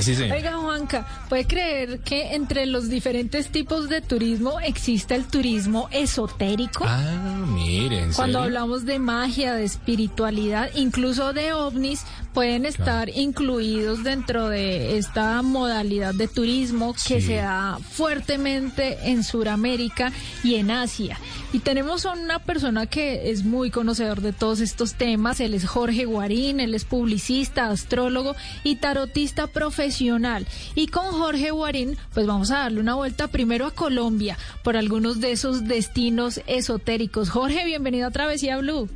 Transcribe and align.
Sí, 0.00 0.14
sí. 0.14 0.22
Oiga, 0.30 0.56
Juanca, 0.56 1.06
¿puede 1.28 1.46
creer 1.46 2.00
que 2.00 2.34
entre 2.34 2.66
los 2.66 2.88
diferentes 2.88 3.48
tipos 3.48 3.88
de 3.88 4.00
turismo 4.00 4.60
existe 4.60 5.14
el 5.14 5.26
turismo 5.26 5.88
esotérico? 5.90 6.84
Ah, 6.86 7.44
miren. 7.48 8.12
Cuando 8.12 8.40
hablamos 8.40 8.84
de 8.84 8.98
magia, 8.98 9.54
de 9.54 9.64
espiritualidad, 9.64 10.70
incluso 10.74 11.32
de 11.32 11.52
ovnis, 11.52 12.04
pueden 12.36 12.66
estar 12.66 13.08
incluidos 13.08 14.04
dentro 14.04 14.50
de 14.50 14.98
esta 14.98 15.40
modalidad 15.40 16.12
de 16.14 16.28
turismo 16.28 16.92
que 16.92 17.22
Sí. 17.22 17.28
se 17.28 17.36
da 17.36 17.78
fuertemente 17.92 18.98
en 19.04 19.24
Sudamérica 19.24 20.12
y 20.44 20.56
en 20.56 20.70
Asia. 20.70 21.18
Y 21.54 21.60
tenemos 21.60 22.04
a 22.04 22.12
una 22.12 22.38
persona 22.40 22.84
que 22.84 23.30
es 23.30 23.46
muy 23.46 23.70
conocedor 23.70 24.20
de 24.20 24.34
todos 24.34 24.60
estos 24.60 24.96
temas. 24.96 25.40
Él 25.40 25.54
es 25.54 25.64
Jorge 25.66 26.04
Guarín, 26.04 26.60
él 26.60 26.74
es 26.74 26.84
publicista, 26.84 27.70
astrólogo 27.70 28.36
y 28.64 28.76
tarotista 28.76 29.46
profesional. 29.46 30.46
Y 30.74 30.88
con 30.88 31.06
Jorge 31.06 31.52
Guarín, 31.52 31.96
pues 32.12 32.26
vamos 32.26 32.50
a 32.50 32.58
darle 32.58 32.80
una 32.80 32.96
vuelta 32.96 33.28
primero 33.28 33.64
a 33.64 33.70
Colombia 33.70 34.36
por 34.62 34.76
algunos 34.76 35.20
de 35.20 35.32
esos 35.32 35.66
destinos 35.66 36.42
esotéricos. 36.46 37.30
Jorge, 37.30 37.64
bienvenido 37.64 38.08
a 38.08 38.10
Travesía 38.10 38.58
Blue. 38.58 38.90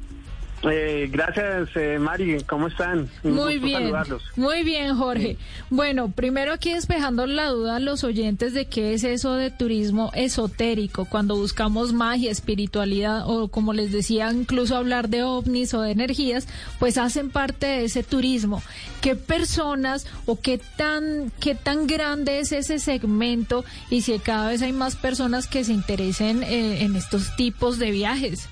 Eh, 0.62 1.08
gracias, 1.11 1.70
eh, 1.75 1.98
Mari. 1.98 2.42
¿Cómo 2.44 2.69
están? 2.69 3.08
Un 3.22 3.34
Muy 3.34 3.58
bien, 3.58 3.80
saludarlos. 3.80 4.22
muy 4.36 4.62
bien, 4.62 4.94
Jorge. 4.94 5.39
Bueno, 5.70 6.11
primero 6.11 6.53
aquí 6.53 6.75
despejando 6.75 7.27
la 7.27 7.48
duda 7.48 7.77
a 7.77 7.80
los 7.80 8.05
oyentes 8.05 8.53
de 8.53 8.66
qué 8.66 8.92
es 8.92 9.05
eso 9.05 9.34
de 9.34 9.50
turismo 9.50 10.11
esotérico, 10.14 11.06
cuando 11.06 11.36
buscamos 11.36 11.94
magia, 11.94 12.31
espiritualidad 12.31 13.22
o 13.27 13.48
como 13.48 13.72
les 13.72 13.91
decía, 13.91 14.31
incluso 14.31 14.77
hablar 14.77 15.08
de 15.08 15.22
ovnis 15.22 15.72
o 15.72 15.81
de 15.81 15.92
energías, 15.92 16.47
pues 16.78 16.98
hacen 16.98 17.31
parte 17.31 17.66
de 17.66 17.84
ese 17.84 18.03
turismo. 18.03 18.62
¿Qué 19.00 19.16
personas 19.16 20.06
o 20.27 20.38
qué 20.41 20.61
tan, 20.77 21.33
qué 21.41 21.55
tan 21.55 21.86
grande 21.86 22.41
es 22.41 22.53
ese 22.53 22.78
segmento 22.78 23.64
y 23.88 24.03
si 24.03 24.19
cada 24.19 24.48
vez 24.48 24.61
hay 24.61 24.72
más 24.72 24.97
personas 24.97 25.47
que 25.47 25.64
se 25.64 25.72
interesen 25.72 26.42
eh, 26.42 26.83
en 26.83 26.97
estos 26.97 27.34
tipos 27.36 27.78
de 27.78 27.92
viajes? 27.92 28.48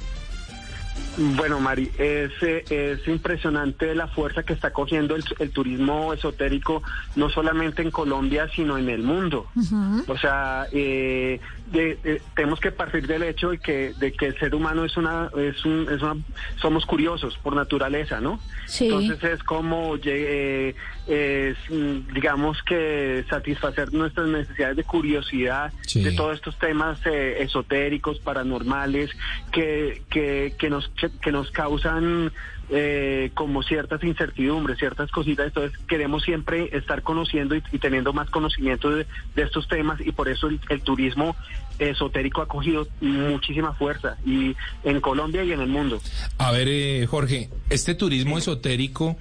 Bueno, 1.20 1.58
Mari, 1.58 1.90
es, 1.98 2.30
eh, 2.42 2.64
es 2.70 3.08
impresionante 3.08 3.92
la 3.96 4.06
fuerza 4.06 4.44
que 4.44 4.52
está 4.52 4.70
cogiendo 4.72 5.16
el, 5.16 5.24
el 5.40 5.50
turismo 5.50 6.12
esotérico, 6.12 6.82
no 7.16 7.28
solamente 7.28 7.82
en 7.82 7.90
Colombia, 7.90 8.48
sino 8.54 8.78
en 8.78 8.88
el 8.88 9.02
mundo. 9.02 9.46
O 10.06 10.16
sea, 10.16 10.68
eh, 10.70 11.40
de- 11.72 11.96
de- 12.04 12.22
tenemos 12.36 12.60
que 12.60 12.70
partir 12.70 13.08
del 13.08 13.24
hecho 13.24 13.50
de 13.50 13.58
que, 13.58 13.94
de 13.98 14.12
que 14.12 14.26
el 14.26 14.38
ser 14.38 14.54
humano 14.54 14.84
es 14.84 14.96
una, 14.96 15.28
es 15.36 15.64
un, 15.64 15.88
es 15.90 16.00
una, 16.02 16.14
somos 16.62 16.86
curiosos 16.86 17.36
por 17.42 17.56
naturaleza, 17.56 18.20
¿no? 18.20 18.38
Sí. 18.66 18.84
Entonces 18.84 19.22
es 19.24 19.42
como, 19.42 19.96
eh, 20.04 20.74
es, 21.08 21.56
mm, 21.70 22.12
digamos 22.14 22.62
que 22.62 23.24
satisfacer 23.30 23.92
nuestras 23.92 24.28
necesidades 24.28 24.76
de 24.76 24.84
curiosidad, 24.84 25.72
Sí. 25.86 26.02
de 26.02 26.12
todos 26.12 26.34
estos 26.34 26.58
temas 26.58 27.00
eh, 27.06 27.38
esotéricos, 27.40 28.18
paranormales, 28.20 29.10
que, 29.50 30.02
que, 30.10 30.54
que 30.58 30.70
nos, 30.70 30.88
que, 30.88 31.08
que 31.22 31.32
nos 31.32 31.50
causan 31.50 32.30
eh, 32.70 33.30
como 33.32 33.62
ciertas 33.62 34.04
incertidumbres, 34.04 34.78
ciertas 34.78 35.10
cositas. 35.10 35.46
Entonces 35.46 35.78
queremos 35.88 36.22
siempre 36.22 36.68
estar 36.76 37.02
conociendo 37.02 37.54
y, 37.56 37.62
y 37.72 37.78
teniendo 37.78 38.12
más 38.12 38.28
conocimiento 38.28 38.90
de, 38.90 39.06
de 39.34 39.42
estos 39.42 39.66
temas 39.68 39.98
y 40.04 40.12
por 40.12 40.28
eso 40.28 40.48
el, 40.48 40.60
el 40.68 40.82
turismo 40.82 41.34
esotérico 41.78 42.42
ha 42.42 42.48
cogido 42.48 42.86
muchísima 43.00 43.72
fuerza 43.72 44.16
y 44.26 44.54
en 44.84 45.00
Colombia 45.00 45.44
y 45.44 45.52
en 45.52 45.60
el 45.60 45.68
mundo. 45.68 46.00
A 46.36 46.50
ver, 46.52 46.66
eh, 46.68 47.06
Jorge, 47.08 47.48
¿este 47.70 47.94
turismo 47.94 48.36
esotérico 48.36 49.16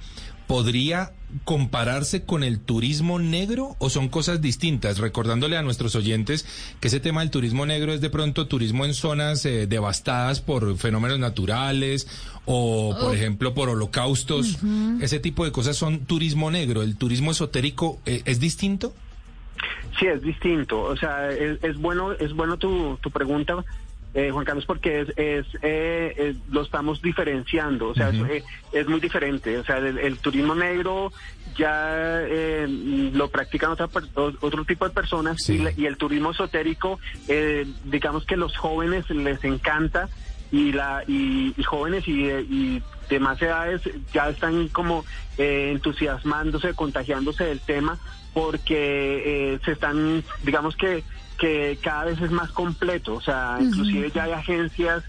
podría 0.48 1.12
compararse 1.44 2.24
con 2.24 2.42
el 2.42 2.58
turismo 2.58 3.18
negro 3.18 3.76
o 3.78 3.90
son 3.90 4.08
cosas 4.08 4.40
distintas? 4.40 4.98
Recordándole 4.98 5.56
a 5.56 5.62
nuestros 5.62 5.94
oyentes 5.94 6.46
que 6.80 6.88
ese 6.88 6.98
tema 6.98 7.20
del 7.20 7.30
turismo 7.30 7.66
negro 7.66 7.92
es 7.92 8.00
de 8.00 8.10
pronto 8.10 8.48
turismo 8.48 8.84
en 8.84 8.94
zonas 8.94 9.44
eh, 9.44 9.68
devastadas 9.68 10.40
por 10.40 10.76
fenómenos 10.78 11.20
naturales 11.20 12.08
o, 12.46 12.96
por 12.98 13.14
ejemplo, 13.14 13.54
por 13.54 13.68
holocaustos. 13.68 14.58
Ese 15.00 15.20
tipo 15.20 15.44
de 15.44 15.52
cosas 15.52 15.76
son 15.76 16.00
turismo 16.00 16.50
negro. 16.50 16.82
¿El 16.82 16.96
turismo 16.96 17.30
esotérico 17.30 18.00
eh, 18.06 18.22
es 18.24 18.40
distinto? 18.40 18.94
Sí, 20.00 20.06
es 20.06 20.22
distinto. 20.22 20.80
O 20.80 20.96
sea, 20.96 21.30
es, 21.30 21.62
es 21.62 21.76
bueno, 21.76 22.12
es 22.12 22.32
bueno 22.32 22.56
tu, 22.56 22.98
tu 23.02 23.10
pregunta, 23.10 23.64
eh, 24.14 24.30
Juan 24.32 24.44
Carlos, 24.44 24.64
porque 24.66 25.00
es, 25.02 25.08
es, 25.10 25.46
eh, 25.62 26.14
eh, 26.16 26.34
lo 26.50 26.62
estamos 26.62 27.02
diferenciando. 27.02 27.88
O 27.88 27.94
sea, 27.94 28.08
es, 28.08 28.16
eh, 28.30 28.44
es 28.72 28.86
muy 28.88 29.00
diferente. 29.00 29.58
O 29.58 29.64
sea, 29.64 29.78
el, 29.78 29.98
el 29.98 30.18
turismo 30.18 30.54
negro 30.54 31.12
ya 31.56 32.20
eh, 32.22 32.66
lo 33.12 33.28
practican 33.28 33.70
otra, 33.72 33.88
otro 34.14 34.64
tipo 34.64 34.86
de 34.88 34.94
personas 34.94 35.36
Sí. 35.42 35.62
y, 35.76 35.82
y 35.82 35.86
el 35.86 35.96
turismo 35.96 36.30
esotérico, 36.30 36.98
eh, 37.28 37.66
digamos 37.84 38.24
que 38.24 38.36
los 38.36 38.56
jóvenes 38.56 39.08
les 39.10 39.42
encanta 39.44 40.08
y 40.50 40.72
la 40.72 41.04
y, 41.06 41.52
y 41.56 41.62
jóvenes 41.62 42.08
y, 42.08 42.22
y 42.24 42.82
de 43.10 43.20
más 43.20 43.40
edades 43.42 43.82
ya 44.14 44.30
están 44.30 44.68
como 44.68 45.04
eh, 45.36 45.70
entusiasmándose, 45.72 46.72
contagiándose 46.74 47.44
del 47.44 47.60
tema 47.60 47.98
porque 48.32 49.52
eh, 49.54 49.58
se 49.64 49.72
están, 49.72 50.22
digamos 50.44 50.76
que 50.76 51.02
que 51.38 51.78
cada 51.82 52.04
vez 52.06 52.20
es 52.20 52.30
más 52.30 52.50
completo, 52.52 53.14
o 53.14 53.20
sea, 53.20 53.58
inclusive 53.60 54.10
ya 54.14 54.24
hay 54.24 54.32
agencias 54.32 55.04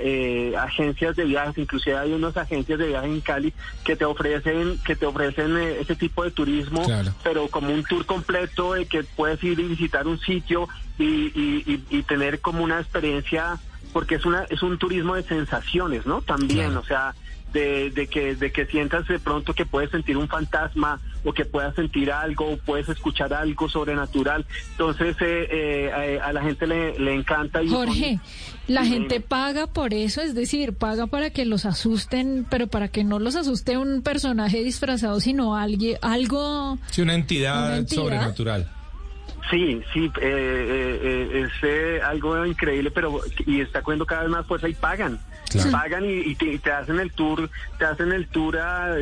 eh, 0.00 0.54
agencias 0.56 1.14
de 1.16 1.24
viajes, 1.24 1.58
inclusive 1.58 1.98
hay 1.98 2.12
unas 2.12 2.34
agencias 2.36 2.78
de 2.78 2.86
viajes 2.86 3.10
en 3.10 3.20
Cali 3.20 3.52
que 3.84 3.96
te 3.96 4.04
ofrecen 4.04 4.78
que 4.86 4.96
te 4.96 5.04
ofrecen 5.04 5.56
eh, 5.58 5.78
ese 5.80 5.96
tipo 5.96 6.24
de 6.24 6.30
turismo, 6.30 6.86
Claro. 6.86 7.14
pero 7.22 7.48
como 7.48 7.72
un 7.74 7.84
tour 7.84 8.06
completo 8.06 8.74
de 8.74 8.86
que 8.86 9.04
puedes 9.04 9.42
ir 9.44 9.58
y 9.58 9.64
visitar 9.64 10.06
un 10.06 10.18
sitio 10.20 10.68
y, 10.96 11.04
y- 11.04 11.64
y- 11.66 11.98
y 11.98 12.02
tener 12.04 12.40
como 12.40 12.62
una 12.64 12.80
experiencia, 12.80 13.60
porque 13.92 14.16
es 14.16 14.24
una 14.24 14.44
es 14.50 14.62
un 14.62 14.78
turismo 14.78 15.14
de 15.14 15.22
sensaciones, 15.22 16.06
¿no? 16.06 16.22
También, 16.22 16.66
Claro. 16.70 16.80
o 16.80 16.84
sea, 16.84 17.14
de, 17.52 17.90
de 17.90 18.06
que 18.06 18.34
de 18.34 18.50
que 18.50 18.64
sientas 18.64 19.06
de 19.08 19.18
pronto 19.18 19.52
que 19.52 19.66
puedes 19.66 19.90
sentir 19.90 20.16
un 20.16 20.26
fantasma 20.26 20.98
o 21.22 21.34
que 21.34 21.44
puedas 21.44 21.74
sentir 21.74 22.10
algo 22.10 22.50
o 22.52 22.56
puedes 22.56 22.88
escuchar 22.88 23.34
algo 23.34 23.68
sobrenatural. 23.68 24.46
Entonces 24.70 25.14
eh, 25.20 25.48
eh, 25.52 26.18
a, 26.22 26.28
a 26.28 26.32
la 26.32 26.42
gente 26.42 26.66
le, 26.66 26.98
le 26.98 27.14
encanta 27.14 27.62
y 27.62 27.68
Jorge, 27.68 28.18
la 28.68 28.86
gente 28.86 29.20
paga 29.20 29.66
por 29.66 29.92
eso, 29.92 30.22
es 30.22 30.34
decir, 30.34 30.72
paga 30.72 31.06
para 31.08 31.28
que 31.28 31.44
los 31.44 31.66
asusten, 31.66 32.46
pero 32.48 32.68
para 32.68 32.88
que 32.88 33.04
no 33.04 33.18
los 33.18 33.36
asuste 33.36 33.76
un 33.76 34.00
personaje 34.02 34.64
disfrazado, 34.64 35.20
sino 35.20 35.54
alguien, 35.54 35.98
algo... 36.00 36.78
Sí, 36.90 37.02
una 37.02 37.14
entidad, 37.14 37.66
Una 37.66 37.76
entidad. 37.76 38.00
sobrenatural. 38.02 38.70
Sí, 39.50 39.82
sí, 39.92 40.10
eh, 40.20 40.20
eh, 40.20 41.00
eh, 41.02 41.42
es 41.46 41.52
eh, 41.62 42.00
algo 42.02 42.44
increíble, 42.46 42.90
pero 42.90 43.20
y 43.44 43.60
está 43.60 43.82
cogiendo 43.82 44.06
cada 44.06 44.22
vez 44.22 44.30
más 44.30 44.46
fuerza 44.46 44.68
y 44.68 44.74
pagan. 44.74 45.18
Claro. 45.50 45.70
Pagan 45.70 46.04
y, 46.06 46.12
y 46.30 46.34
te, 46.34 46.46
y 46.46 46.58
te 46.58 46.72
hacen 46.72 46.98
el 46.98 47.12
tour, 47.12 47.50
te 47.78 47.84
hacen 47.84 48.12
el 48.12 48.26
tour 48.28 48.56
a, 48.58 48.96
eh, 48.96 49.00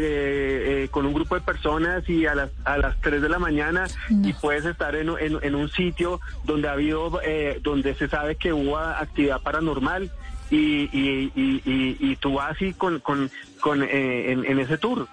eh, 0.85 0.89
con 0.91 1.07
un 1.07 1.13
grupo 1.15 1.37
de 1.37 1.43
personas 1.43 2.09
y 2.09 2.27
a 2.27 2.35
las 2.35 2.51
a 2.65 2.77
las 2.79 3.01
3 3.01 3.23
de 3.23 3.29
la 3.29 3.39
mañana 3.39 3.87
No. 4.09 4.29
y 4.29 4.33
puedes 4.33 4.65
estar 4.65 4.97
en, 4.97 5.11
en, 5.21 5.39
en 5.43 5.55
un 5.55 5.69
sitio 5.71 6.21
donde 6.45 6.69
ha 6.69 6.73
habido, 6.73 7.21
eh, 7.23 7.61
donde 7.63 7.95
se 7.95 8.09
sabe 8.09 8.35
que 8.35 8.53
hubo 8.53 8.79
actividad 8.79 9.41
paranormal 9.43 10.11
y, 10.51 10.89
y, 10.93 11.31
y, 11.37 12.17
tú 12.17 12.35
vas 12.35 12.61
y 12.61 12.73
con, 12.73 12.99
con, 12.99 13.31
con 13.61 13.83
eh, 13.85 14.33
en, 14.33 14.45
en 14.45 14.59
ese 14.59 14.79
tour. 14.79 15.07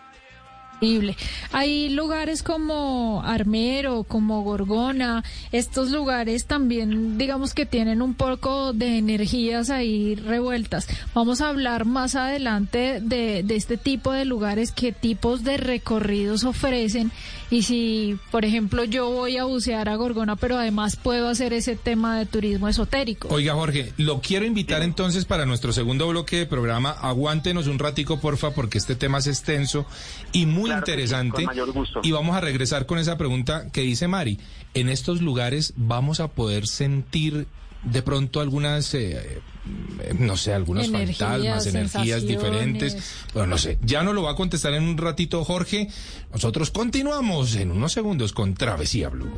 Hay 1.51 1.89
lugares 1.89 2.44
como 2.44 3.24
Armero, 3.25 4.03
como 4.03 4.44
Gorgona, 4.44 5.24
estos 5.51 5.91
lugares 5.91 6.45
también, 6.45 7.18
digamos 7.18 7.53
que 7.53 7.65
tienen 7.65 8.01
un 8.01 8.13
poco 8.13 8.74
de 8.74 8.97
energías 8.97 9.69
ahí 9.69 10.15
revueltas. 10.15 10.88
Vamos 11.13 11.41
a 11.41 11.50
hablar 11.50 11.85
más 11.85 12.15
adelante 12.15 13.00
de, 13.01 13.44
de 13.44 13.56
este 13.56 13.77
tipo 13.77 14.12
de 14.12 14.25
lugares, 14.25 14.71
qué 14.71 14.91
tipos 14.91 15.44
de 15.44 15.57
recorridos 15.57 16.44
ofrecen 16.44 17.12
y 17.50 17.63
si, 17.63 18.18
por 18.29 18.44
ejemplo, 18.44 18.83
yo 18.83 19.09
voy 19.09 19.38
a 19.38 19.45
bucear 19.45 19.88
a 19.88 19.95
Gorgona, 19.95 20.35
pero 20.35 20.57
además 20.57 20.97
puedo 20.97 21.29
hacer 21.29 21.53
ese 21.53 21.77
tema 21.77 22.19
de 22.19 22.25
turismo 22.25 22.68
esotérico. 22.68 23.29
Oiga, 23.29 23.53
Jorge, 23.53 23.94
lo 23.95 24.19
quiero 24.19 24.45
invitar 24.45 24.83
entonces 24.83 25.24
para 25.24 25.45
nuestro 25.45 25.71
segundo 25.71 26.09
bloque 26.09 26.39
de 26.39 26.45
programa. 26.45 26.91
Aguántenos 26.91 27.68
un 27.68 27.79
ratico, 27.79 28.19
porfa, 28.19 28.51
porque 28.51 28.77
este 28.77 28.95
tema 28.95 29.19
es 29.19 29.27
extenso 29.27 29.85
y 30.33 30.45
muy 30.45 30.66
muy 30.67 30.75
Claro 30.75 30.85
que 30.85 30.91
sí, 30.91 30.91
interesante. 30.91 31.35
con 31.35 31.45
mayor 31.45 31.71
gusto. 31.71 31.99
Y 32.03 32.11
vamos 32.11 32.35
a 32.35 32.41
regresar 32.41 32.85
con 32.85 32.99
esa 32.99 33.17
pregunta 33.17 33.69
que 33.71 33.81
dice 33.81 34.07
Mari. 34.07 34.39
En 34.73 34.89
estos 34.89 35.21
lugares 35.21 35.73
vamos 35.75 36.19
a 36.19 36.27
poder 36.29 36.67
sentir 36.67 37.47
de 37.83 38.01
pronto 38.01 38.41
algunas, 38.41 38.93
eh, 38.93 39.41
eh, 40.01 40.13
no 40.17 40.35
sé, 40.35 40.53
algunos 40.53 40.87
Energías, 40.87 41.17
fantasmas, 41.17 41.65
energías 41.67 42.25
diferentes. 42.27 42.97
Bueno, 43.33 43.47
no 43.47 43.57
sé, 43.57 43.77
ya 43.81 44.03
no 44.03 44.13
lo 44.13 44.23
va 44.23 44.31
a 44.31 44.35
contestar 44.35 44.73
en 44.73 44.83
un 44.83 44.97
ratito 44.97 45.43
Jorge. 45.43 45.87
Nosotros 46.31 46.71
continuamos 46.71 47.55
en 47.55 47.71
unos 47.71 47.93
segundos 47.93 48.33
con 48.33 48.53
Travesía 48.55 49.09
Blue. 49.09 49.31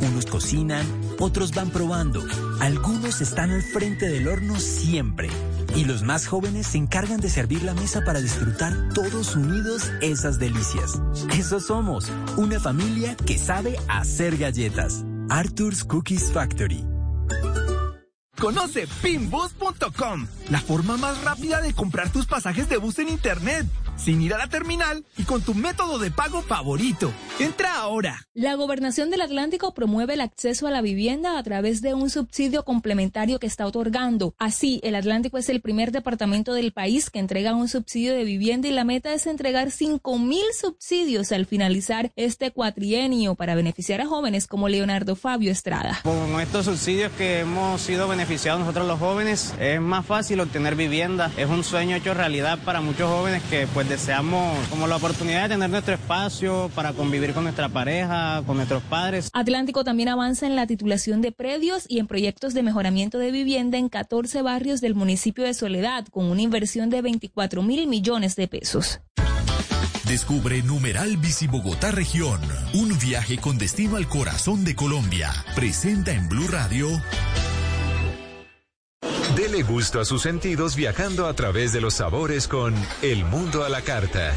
Cocinan, 0.31 0.87
otros 1.19 1.53
van 1.53 1.69
probando. 1.69 2.25
Algunos 2.61 3.21
están 3.21 3.51
al 3.51 3.61
frente 3.61 4.07
del 4.07 4.27
horno 4.27 4.59
siempre. 4.59 5.29
Y 5.75 5.83
los 5.83 6.01
más 6.01 6.25
jóvenes 6.25 6.67
se 6.67 6.79
encargan 6.79 7.19
de 7.21 7.29
servir 7.29 7.63
la 7.63 7.73
mesa 7.73 8.01
para 8.03 8.21
disfrutar 8.21 8.73
todos 8.95 9.35
unidos 9.35 9.91
esas 10.01 10.39
delicias. 10.39 10.99
Eso 11.37 11.59
somos, 11.59 12.11
una 12.37 12.59
familia 12.59 13.15
que 13.15 13.37
sabe 13.37 13.77
hacer 13.87 14.37
galletas. 14.37 15.03
Arthur's 15.29 15.83
Cookies 15.83 16.31
Factory. 16.31 16.83
Conoce 18.41 18.87
pinbus.com, 19.03 20.25
la 20.49 20.59
forma 20.61 20.97
más 20.97 21.23
rápida 21.23 21.61
de 21.61 21.75
comprar 21.75 22.11
tus 22.11 22.25
pasajes 22.25 22.67
de 22.67 22.77
bus 22.77 22.97
en 22.97 23.09
internet, 23.09 23.67
sin 24.03 24.21
ir 24.21 24.33
a 24.33 24.37
la 24.37 24.47
terminal 24.47 25.05
y 25.17 25.23
con 25.23 25.41
tu 25.41 25.53
método 25.53 25.99
de 25.99 26.09
pago 26.09 26.41
favorito. 26.41 27.11
Entra 27.39 27.75
ahora. 27.75 28.27
La 28.33 28.55
Gobernación 28.55 29.11
del 29.11 29.21
Atlántico 29.21 29.73
promueve 29.73 30.15
el 30.15 30.21
acceso 30.21 30.65
a 30.65 30.71
la 30.71 30.81
vivienda 30.81 31.37
a 31.37 31.43
través 31.43 31.81
de 31.81 31.93
un 31.93 32.09
subsidio 32.09 32.63
complementario 32.63 33.39
que 33.39 33.47
está 33.47 33.65
otorgando. 33.65 34.33
Así, 34.39 34.79
el 34.83 34.95
Atlántico 34.95 35.37
es 35.37 35.49
el 35.49 35.61
primer 35.61 35.91
departamento 35.91 36.53
del 36.53 36.71
país 36.71 37.09
que 37.09 37.19
entrega 37.19 37.53
un 37.53 37.67
subsidio 37.67 38.13
de 38.13 38.23
vivienda 38.23 38.67
y 38.67 38.71
la 38.71 38.83
meta 38.83 39.13
es 39.13 39.27
entregar 39.27 39.69
5 39.69 40.17
mil 40.17 40.45
subsidios 40.59 41.31
al 41.31 41.45
finalizar 41.45 42.11
este 42.15 42.51
cuatrienio 42.51 43.35
para 43.35 43.55
beneficiar 43.55 44.01
a 44.01 44.07
jóvenes 44.07 44.47
como 44.47 44.69
Leonardo 44.69 45.15
Fabio 45.15 45.51
Estrada. 45.51 45.99
Con 46.03 46.39
estos 46.41 46.65
subsidios 46.65 47.11
que 47.13 47.41
hemos 47.41 47.81
sido 47.81 48.07
beneficiados 48.07 48.61
nosotros 48.61 48.87
los 48.87 48.99
jóvenes, 48.99 49.53
es 49.59 49.79
más 49.79 50.05
fácil 50.05 50.39
obtener 50.39 50.75
vivienda. 50.75 51.31
Es 51.37 51.49
un 51.49 51.63
sueño 51.63 51.95
hecho 51.95 52.13
realidad 52.13 52.57
para 52.65 52.81
muchos 52.81 53.09
jóvenes 53.09 53.43
que 53.49 53.67
pues 53.67 53.90
deseamos 53.91 54.67
como 54.69 54.87
la 54.87 54.95
oportunidad 54.95 55.43
de 55.43 55.55
tener 55.55 55.69
nuestro 55.69 55.95
espacio 55.95 56.71
para 56.73 56.93
convivir 56.93 57.33
con 57.33 57.43
nuestra 57.43 57.67
pareja, 57.67 58.41
con 58.45 58.55
nuestros 58.55 58.81
padres. 58.83 59.29
Atlántico 59.33 59.83
también 59.83 60.07
avanza 60.07 60.47
en 60.47 60.55
la 60.55 60.65
titulación 60.65 61.21
de 61.21 61.33
predios 61.33 61.85
y 61.89 61.99
en 61.99 62.07
proyectos 62.07 62.53
de 62.53 62.63
mejoramiento 62.63 63.17
de 63.17 63.31
vivienda 63.31 63.77
en 63.77 63.89
14 63.89 64.41
barrios 64.43 64.79
del 64.79 64.95
municipio 64.95 65.43
de 65.43 65.53
Soledad 65.53 66.07
con 66.07 66.25
una 66.25 66.41
inversión 66.41 66.89
de 66.89 67.01
24 67.01 67.63
mil 67.63 67.87
millones 67.87 68.37
de 68.37 68.47
pesos. 68.47 69.01
Descubre 70.07 70.61
Numeral 70.63 71.17
Bici 71.17 71.47
Bogotá 71.47 71.91
Región, 71.91 72.39
un 72.73 72.97
viaje 72.97 73.37
con 73.37 73.57
destino 73.57 73.97
al 73.97 74.07
corazón 74.07 74.63
de 74.63 74.73
Colombia. 74.73 75.31
Presenta 75.53 76.11
en 76.11 76.29
Blue 76.29 76.47
Radio. 76.47 76.87
Dele 79.35 79.63
gusto 79.63 80.01
a 80.01 80.05
sus 80.05 80.21
sentidos 80.23 80.75
viajando 80.75 81.25
a 81.25 81.33
través 81.33 81.71
de 81.71 81.79
los 81.79 81.93
sabores 81.95 82.47
con 82.47 82.73
El 83.01 83.23
Mundo 83.23 83.63
a 83.63 83.69
la 83.69 83.81
Carta. 83.81 84.33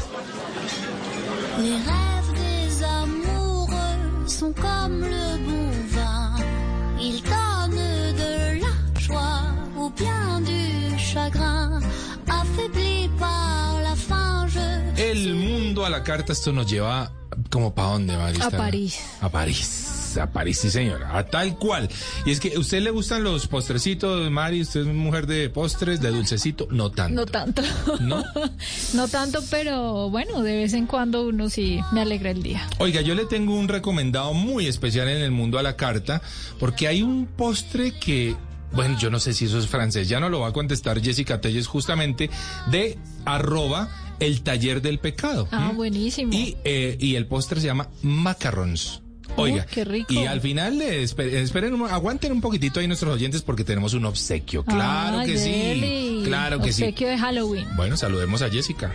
Les 1.59 1.77
rêves 1.85 2.33
des 2.33 2.83
amoureux 2.83 4.27
sont 4.27 4.53
comme 4.53 5.01
le 5.01 5.37
bon 5.45 5.71
vin. 5.89 6.35
Ils 6.99 7.21
donnent 7.23 8.13
de 8.15 8.61
la 8.61 8.99
joie 8.99 9.53
ou 9.77 9.89
bien 9.91 10.41
du 10.41 10.97
chagrin. 10.97 11.81
Affaibli 12.27 13.09
par 13.19 13.81
la 13.81 13.95
faim, 13.95 14.47
je 14.47 15.01
El 15.11 15.35
mundo 15.35 15.85
a 15.85 15.89
la 15.89 16.03
carta, 16.03 16.31
esto 16.33 16.51
nos 16.53 16.67
lleva 16.67 17.11
como 17.49 17.73
para 17.73 17.89
dónde, 17.89 18.17
Marista? 18.17 18.47
A 18.47 18.51
París. 18.51 18.99
A 19.21 19.29
París. 19.29 19.84
A 20.21 20.31
París, 20.31 20.59
sí, 20.59 20.69
señora. 20.69 21.17
A 21.17 21.25
tal 21.25 21.57
cual. 21.57 21.89
Y 22.25 22.31
es 22.31 22.39
que, 22.39 22.53
¿a 22.55 22.59
usted 22.59 22.81
le 22.81 22.91
gustan 22.91 23.23
los 23.23 23.47
postrecitos, 23.47 24.29
Mari? 24.31 24.61
¿Usted 24.61 24.81
es 24.81 24.87
mujer 24.87 25.27
de 25.27 25.49
postres, 25.49 26.01
de 26.01 26.09
dulcecito? 26.09 26.67
No 26.71 26.91
tanto. 26.91 27.15
No 27.15 27.25
tanto. 27.25 27.61
¿No? 27.99 28.23
no 28.93 29.07
tanto, 29.07 29.43
pero 29.49 30.09
bueno, 30.09 30.41
de 30.41 30.55
vez 30.55 30.73
en 30.73 30.87
cuando 30.87 31.27
uno 31.27 31.49
sí 31.49 31.79
me 31.91 32.01
alegra 32.01 32.31
el 32.31 32.43
día. 32.43 32.67
Oiga, 32.79 33.01
yo 33.01 33.15
le 33.15 33.25
tengo 33.25 33.55
un 33.55 33.67
recomendado 33.67 34.33
muy 34.33 34.67
especial 34.67 35.07
en 35.09 35.21
el 35.21 35.31
mundo 35.31 35.59
a 35.59 35.63
la 35.63 35.75
carta, 35.75 36.21
porque 36.59 36.87
hay 36.87 37.01
un 37.01 37.25
postre 37.25 37.91
que 37.99 38.35
bueno, 38.71 38.97
yo 38.99 39.09
no 39.09 39.19
sé 39.19 39.33
si 39.33 39.45
eso 39.45 39.57
es 39.57 39.67
francés, 39.67 40.09
ya 40.09 40.19
no 40.19 40.27
lo 40.27 40.41
va 40.41 40.49
a 40.49 40.51
contestar 40.51 41.01
Jessica 41.01 41.39
Telles 41.39 41.65
justamente 41.65 42.29
de 42.69 42.97
arroba 43.23 43.89
el 44.19 44.41
taller 44.41 44.81
del 44.81 44.99
pecado. 44.99 45.47
Ah, 45.51 45.71
¿Mm? 45.71 45.77
buenísimo. 45.77 46.33
Y, 46.33 46.57
eh, 46.63 46.97
y 46.99 47.15
el 47.15 47.25
postre 47.25 47.61
se 47.61 47.67
llama 47.67 47.89
macarons. 48.01 49.01
Oiga, 49.37 49.65
Oh, 49.67 49.71
qué 49.73 49.83
rico. 49.85 50.13
y 50.13 50.25
al 50.25 50.39
final, 50.41 50.79
esper- 50.81 51.33
esperen, 51.33 51.73
un- 51.73 51.89
aguanten 51.89 52.31
un 52.31 52.41
poquitito 52.41 52.79
ahí 52.79 52.87
nuestros 52.87 53.13
oyentes 53.13 53.41
porque 53.41 53.63
tenemos 53.63 53.93
un 53.93 54.05
obsequio. 54.05 54.63
Claro 54.63 55.19
que 55.25 55.33
deli. 55.33 56.19
sí, 56.19 56.21
claro 56.25 56.59
que 56.59 56.71
sí. 56.71 56.83
Obsequio 56.83 57.07
de 57.09 57.17
Halloween. 57.17 57.67
Bueno, 57.75 57.97
saludemos 57.97 58.41
a 58.41 58.49
Jessica. 58.49 58.93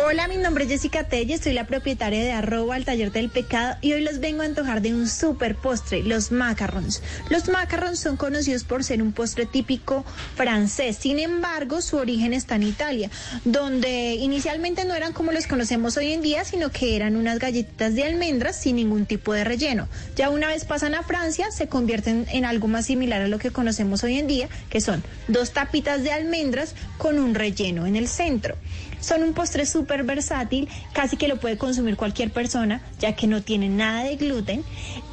Hola, 0.00 0.28
mi 0.28 0.36
nombre 0.36 0.62
es 0.62 0.70
Jessica 0.70 1.02
Telles, 1.02 1.40
soy 1.40 1.54
la 1.54 1.66
propietaria 1.66 2.22
de 2.22 2.30
arroba 2.30 2.76
al 2.76 2.84
taller 2.84 3.10
del 3.10 3.30
pecado 3.30 3.76
y 3.80 3.94
hoy 3.94 4.00
los 4.00 4.20
vengo 4.20 4.42
a 4.42 4.44
antojar 4.44 4.80
de 4.80 4.94
un 4.94 5.08
super 5.08 5.56
postre, 5.56 6.04
los 6.04 6.30
macarons. 6.30 7.02
Los 7.30 7.48
macarons 7.48 7.98
son 7.98 8.16
conocidos 8.16 8.62
por 8.62 8.84
ser 8.84 9.02
un 9.02 9.10
postre 9.10 9.44
típico 9.44 10.04
francés, 10.36 10.98
sin 10.98 11.18
embargo 11.18 11.82
su 11.82 11.96
origen 11.96 12.32
está 12.32 12.54
en 12.54 12.62
Italia, 12.62 13.10
donde 13.44 14.14
inicialmente 14.14 14.84
no 14.84 14.94
eran 14.94 15.12
como 15.12 15.32
los 15.32 15.48
conocemos 15.48 15.96
hoy 15.96 16.12
en 16.12 16.22
día, 16.22 16.44
sino 16.44 16.70
que 16.70 16.94
eran 16.94 17.16
unas 17.16 17.40
galletitas 17.40 17.96
de 17.96 18.04
almendras 18.04 18.54
sin 18.54 18.76
ningún 18.76 19.04
tipo 19.04 19.32
de 19.32 19.42
relleno. 19.42 19.88
Ya 20.14 20.30
una 20.30 20.46
vez 20.46 20.64
pasan 20.64 20.94
a 20.94 21.02
Francia 21.02 21.50
se 21.50 21.66
convierten 21.66 22.24
en 22.30 22.44
algo 22.44 22.68
más 22.68 22.86
similar 22.86 23.20
a 23.20 23.26
lo 23.26 23.40
que 23.40 23.50
conocemos 23.50 24.04
hoy 24.04 24.16
en 24.18 24.28
día, 24.28 24.48
que 24.70 24.80
son 24.80 25.02
dos 25.26 25.50
tapitas 25.50 26.04
de 26.04 26.12
almendras 26.12 26.76
con 26.98 27.18
un 27.18 27.34
relleno 27.34 27.84
en 27.84 27.96
el 27.96 28.06
centro. 28.06 28.56
Son 29.00 29.22
un 29.22 29.32
postre 29.32 29.66
súper 29.66 30.04
versátil, 30.04 30.68
casi 30.92 31.16
que 31.16 31.28
lo 31.28 31.38
puede 31.38 31.58
consumir 31.58 31.96
cualquier 31.96 32.30
persona, 32.30 32.80
ya 32.98 33.14
que 33.14 33.26
no 33.26 33.42
tiene 33.42 33.68
nada 33.68 34.04
de 34.04 34.16
gluten 34.16 34.64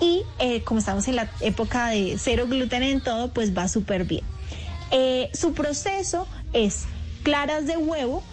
y 0.01 0.23
eh, 0.39 0.61
como 0.63 0.79
estamos 0.79 1.07
en 1.07 1.15
la 1.15 1.29
época 1.41 1.89
de 1.89 2.17
cero 2.19 2.45
gluten 2.47 2.83
en 2.83 3.01
todo, 3.01 3.31
pues 3.31 3.55
va 3.55 3.67
súper 3.67 4.05
bien. 4.05 4.23
Eh, 4.91 5.29
su 5.33 5.53
proceso 5.53 6.27
es 6.53 6.85
claras 7.23 7.65
de 7.65 7.77
huevo 7.77 8.23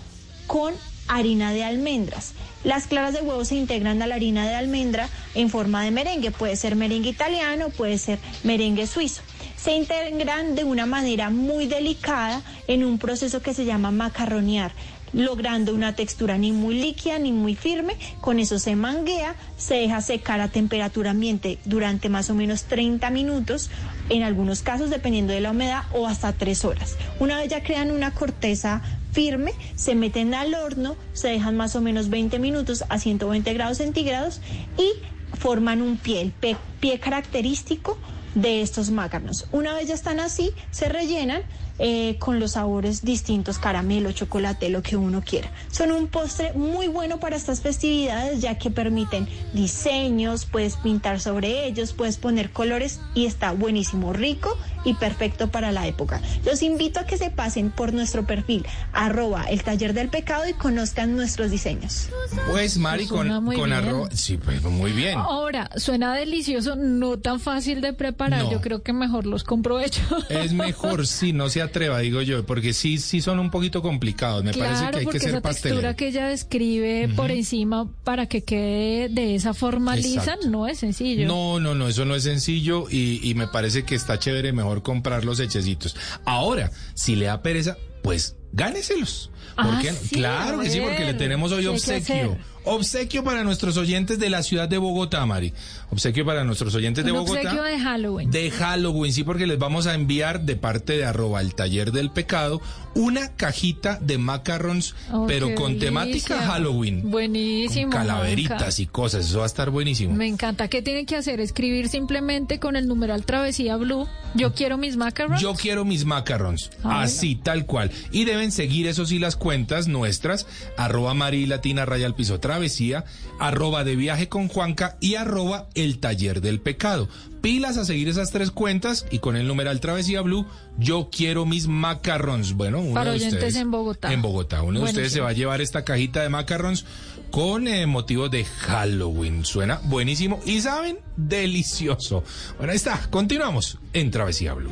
con 0.46 0.74
harina 1.08 1.52
de 1.52 1.64
almendras. 1.64 2.32
Las 2.64 2.86
claras 2.86 3.12
de 3.12 3.22
huevo 3.22 3.44
se 3.44 3.56
integran 3.56 4.00
a 4.02 4.06
la 4.06 4.14
harina 4.14 4.46
de 4.46 4.54
almendra 4.54 5.08
en 5.34 5.50
forma 5.50 5.82
de 5.82 5.90
merengue, 5.90 6.30
puede 6.30 6.54
ser 6.56 6.76
merengue 6.76 7.10
italiano, 7.10 7.70
puede 7.70 7.98
ser 7.98 8.20
merengue 8.44 8.86
suizo. 8.86 9.22
Se 9.56 9.72
integran 9.72 10.54
de 10.54 10.64
una 10.64 10.86
manera 10.86 11.30
muy 11.30 11.66
delicada 11.66 12.42
en 12.68 12.84
un 12.84 12.98
proceso 12.98 13.42
que 13.42 13.54
se 13.54 13.64
llama 13.64 13.90
macarronear 13.90 14.72
logrando 15.12 15.74
una 15.74 15.94
textura 15.94 16.38
ni 16.38 16.52
muy 16.52 16.74
líquida 16.74 17.18
ni 17.18 17.32
muy 17.32 17.54
firme. 17.54 17.96
Con 18.20 18.38
eso 18.38 18.58
se 18.58 18.76
manguea, 18.76 19.34
se 19.56 19.74
deja 19.74 20.00
secar 20.00 20.40
a 20.40 20.48
temperatura 20.48 21.10
ambiente 21.10 21.58
durante 21.64 22.08
más 22.08 22.30
o 22.30 22.34
menos 22.34 22.64
30 22.64 23.10
minutos, 23.10 23.70
en 24.08 24.22
algunos 24.22 24.62
casos 24.62 24.90
dependiendo 24.90 25.32
de 25.32 25.40
la 25.40 25.50
humedad, 25.50 25.82
o 25.92 26.06
hasta 26.06 26.32
3 26.32 26.64
horas. 26.64 26.96
Una 27.20 27.36
vez 27.36 27.48
ya 27.48 27.62
crean 27.62 27.90
una 27.90 28.12
corteza 28.12 28.82
firme, 29.12 29.52
se 29.74 29.94
meten 29.94 30.34
al 30.34 30.54
horno, 30.54 30.96
se 31.12 31.28
dejan 31.28 31.56
más 31.56 31.76
o 31.76 31.80
menos 31.80 32.08
20 32.08 32.38
minutos 32.38 32.84
a 32.88 32.98
120 32.98 33.52
grados 33.52 33.78
centígrados 33.78 34.40
y 34.78 34.90
forman 35.38 35.82
un 35.82 35.96
pie, 35.96 36.22
el 36.22 36.32
pie, 36.80 36.98
característico 36.98 37.98
de 38.34 38.62
estos 38.62 38.90
mácanos. 38.90 39.46
Una 39.52 39.74
vez 39.74 39.88
ya 39.88 39.94
están 39.94 40.20
así, 40.20 40.52
se 40.70 40.88
rellenan, 40.88 41.42
eh, 41.78 42.16
con 42.18 42.40
los 42.40 42.52
sabores 42.52 43.02
distintos, 43.02 43.58
caramelo, 43.58 44.12
chocolate, 44.12 44.68
lo 44.68 44.82
que 44.82 44.96
uno 44.96 45.22
quiera. 45.22 45.50
Son 45.70 45.90
un 45.92 46.06
postre 46.06 46.52
muy 46.54 46.88
bueno 46.88 47.18
para 47.18 47.36
estas 47.36 47.60
festividades 47.60 48.40
ya 48.40 48.58
que 48.58 48.70
permiten 48.70 49.28
diseños, 49.52 50.44
puedes 50.44 50.76
pintar 50.76 51.20
sobre 51.20 51.66
ellos, 51.66 51.92
puedes 51.92 52.16
poner 52.16 52.50
colores 52.50 53.00
y 53.14 53.26
está 53.26 53.52
buenísimo, 53.52 54.12
rico 54.12 54.56
y 54.84 54.94
perfecto 54.94 55.48
para 55.48 55.72
la 55.72 55.86
época. 55.86 56.20
Los 56.44 56.62
invito 56.62 57.00
a 57.00 57.06
que 57.06 57.16
se 57.16 57.30
pasen 57.30 57.70
por 57.70 57.92
nuestro 57.92 58.26
perfil 58.26 58.66
arroba 58.92 59.44
el 59.44 59.62
taller 59.62 59.94
del 59.94 60.08
pecado 60.08 60.48
y 60.48 60.54
conozcan 60.54 61.16
nuestros 61.16 61.50
diseños. 61.50 62.08
Pues 62.50 62.78
Mari, 62.78 63.06
con, 63.06 63.46
con 63.46 63.72
arroz, 63.72 64.10
sí, 64.12 64.36
pues 64.36 64.62
muy 64.62 64.92
bien. 64.92 65.18
Ahora, 65.18 65.70
suena 65.76 66.14
delicioso, 66.14 66.76
no 66.76 67.18
tan 67.18 67.40
fácil 67.40 67.80
de 67.80 67.92
preparar, 67.92 68.50
yo 68.50 68.60
creo 68.60 68.82
que 68.82 68.92
mejor 68.92 69.26
los 69.26 69.44
compro 69.44 69.80
hechos. 69.80 70.26
Es 70.28 70.52
mejor, 70.52 71.06
sí, 71.06 71.32
no 71.32 71.48
se 71.48 71.61
atreva, 71.62 72.00
digo 72.00 72.20
yo, 72.22 72.44
porque 72.44 72.72
sí, 72.72 72.98
sí 72.98 73.20
son 73.20 73.38
un 73.38 73.50
poquito 73.50 73.80
complicados, 73.82 74.44
me 74.44 74.52
parece 74.52 74.90
que 74.90 74.98
hay 74.98 75.06
que 75.06 75.18
ser 75.20 75.30
esa 75.30 75.40
textura 75.40 75.94
que 75.96 76.08
ella 76.08 76.26
describe 76.28 77.08
por 77.16 77.30
encima 77.30 77.88
para 78.04 78.26
que 78.26 78.44
quede 78.44 79.08
de 79.08 79.34
esa 79.34 79.54
forma 79.54 79.96
lisa 79.96 80.36
no 80.48 80.68
es 80.68 80.78
sencillo. 80.78 81.26
No, 81.26 81.60
no, 81.60 81.74
no, 81.74 81.88
eso 81.88 82.04
no 82.04 82.14
es 82.14 82.24
sencillo 82.24 82.86
y, 82.90 83.20
y 83.22 83.34
me 83.34 83.48
parece 83.48 83.84
que 83.84 83.94
está 83.94 84.18
chévere 84.18 84.52
mejor 84.52 84.82
comprar 84.82 85.24
los 85.24 85.40
hechecitos. 85.40 85.96
Ahora, 86.24 86.70
si 86.94 87.16
le 87.16 87.26
da 87.26 87.42
pereza, 87.42 87.76
pues 88.02 88.36
gáneselos. 88.52 89.30
¿Por 89.56 89.66
Ah, 89.66 89.78
qué? 89.82 89.92
sí, 89.92 90.16
claro 90.16 90.60
que 90.60 90.70
sí, 90.70 90.80
porque 90.80 91.04
le 91.04 91.14
tenemos 91.14 91.52
hoy 91.52 91.62
¿qué 91.64 91.68
hay 91.68 91.74
que 91.74 92.00
obsequio. 92.02 92.38
Obsequio 92.64 93.24
para 93.24 93.44
nuestros 93.44 93.76
oyentes 93.76 94.18
de 94.18 94.30
la 94.30 94.42
ciudad 94.42 94.68
de 94.68 94.78
Bogotá, 94.78 95.26
Mari. 95.26 95.52
Obsequio 95.92 96.24
para 96.24 96.42
nuestros 96.42 96.74
oyentes 96.74 97.04
de 97.04 97.12
Un 97.12 97.18
Bogotá. 97.18 97.40
obsequio 97.42 97.62
de 97.64 97.78
Halloween. 97.78 98.30
De 98.30 98.50
Halloween, 98.50 99.12
sí, 99.12 99.24
porque 99.24 99.46
les 99.46 99.58
vamos 99.58 99.86
a 99.86 99.94
enviar 99.94 100.40
de 100.40 100.56
parte 100.56 100.94
de 100.96 101.04
arroba 101.04 101.40
el 101.42 101.54
taller 101.54 101.92
del 101.92 102.10
pecado 102.10 102.62
una 102.94 103.28
cajita 103.36 103.98
de 104.02 104.18
macarons, 104.18 104.94
Oh, 105.12 105.26
pero 105.26 105.54
con 105.54 105.78
temática. 105.78 106.38
Halloween. 106.42 107.10
Buenísimo. 107.10 107.90
Con 107.90 108.00
calaveritas 108.00 108.80
y 108.80 108.86
cosas, 108.86 109.26
eso 109.26 109.38
va 109.38 109.44
a 109.44 109.46
estar 109.46 109.70
buenísimo. 109.70 110.14
Me 110.14 110.26
encanta. 110.26 110.68
¿Qué 110.68 110.82
tienen 110.82 111.04
que 111.06 111.16
hacer? 111.16 111.40
Escribir 111.40 111.88
simplemente 111.88 112.58
con 112.58 112.76
el 112.76 112.86
numeral 112.88 113.24
Travesía 113.24 113.76
Blue. 113.76 114.06
Yo 114.34 114.54
quiero 114.54 114.76
mis 114.78 114.96
macarons. 114.96 115.40
Yo 115.40 115.54
quiero 115.54 115.84
mis 115.84 116.04
macarons, 116.06 116.70
Ah, 116.84 117.02
así, 117.02 117.34
tal 117.36 117.66
cual. 117.66 117.90
Y 118.12 118.24
deben 118.24 118.50
seguir, 118.52 118.86
eso 118.86 119.04
sí, 119.06 119.18
las 119.18 119.36
cuentas 119.36 119.88
nuestras, 119.88 120.46
arroba 120.78 121.12
Mari 121.14 121.44
Latina 121.46 121.84
Raya 121.84 122.06
al 122.06 122.14
Piso 122.14 122.40
Travesía, 122.40 123.04
arroba 123.38 123.84
de 123.84 123.96
viaje 123.96 124.28
con 124.28 124.48
Juanca 124.48 124.96
y 125.00 125.14
arroba 125.16 125.66
el 125.74 125.81
taller 125.98 126.40
del 126.40 126.60
pecado. 126.60 127.08
Pilas 127.40 127.76
a 127.76 127.84
seguir 127.84 128.08
esas 128.08 128.30
tres 128.30 128.50
cuentas 128.50 129.04
y 129.10 129.18
con 129.18 129.36
el 129.36 129.48
numeral 129.48 129.80
Travesía 129.80 130.20
Blue, 130.20 130.46
yo 130.78 131.08
quiero 131.10 131.44
mis 131.44 131.66
macarons. 131.66 132.52
Bueno, 132.54 132.80
uno 132.80 132.94
Para 132.94 133.10
de 133.10 133.16
oyentes 133.16 133.34
ustedes. 133.34 133.56
en 133.56 133.70
Bogotá. 133.70 134.12
En 134.12 134.22
Bogotá. 134.22 134.62
Uno 134.62 134.80
de 134.80 134.84
ustedes 134.86 135.12
se 135.12 135.20
va 135.20 135.30
a 135.30 135.32
llevar 135.32 135.60
esta 135.60 135.84
cajita 135.84 136.22
de 136.22 136.28
macarons 136.28 136.84
con 137.32 137.66
eh, 137.66 137.86
motivo 137.86 138.28
de 138.28 138.44
Halloween. 138.44 139.44
Suena 139.44 139.80
buenísimo 139.84 140.40
y 140.46 140.60
saben, 140.60 140.98
delicioso. 141.16 142.22
Bueno, 142.58 142.72
ahí 142.72 142.76
está. 142.76 143.08
Continuamos 143.10 143.78
en 143.92 144.10
Travesía 144.10 144.54
Blue. 144.54 144.70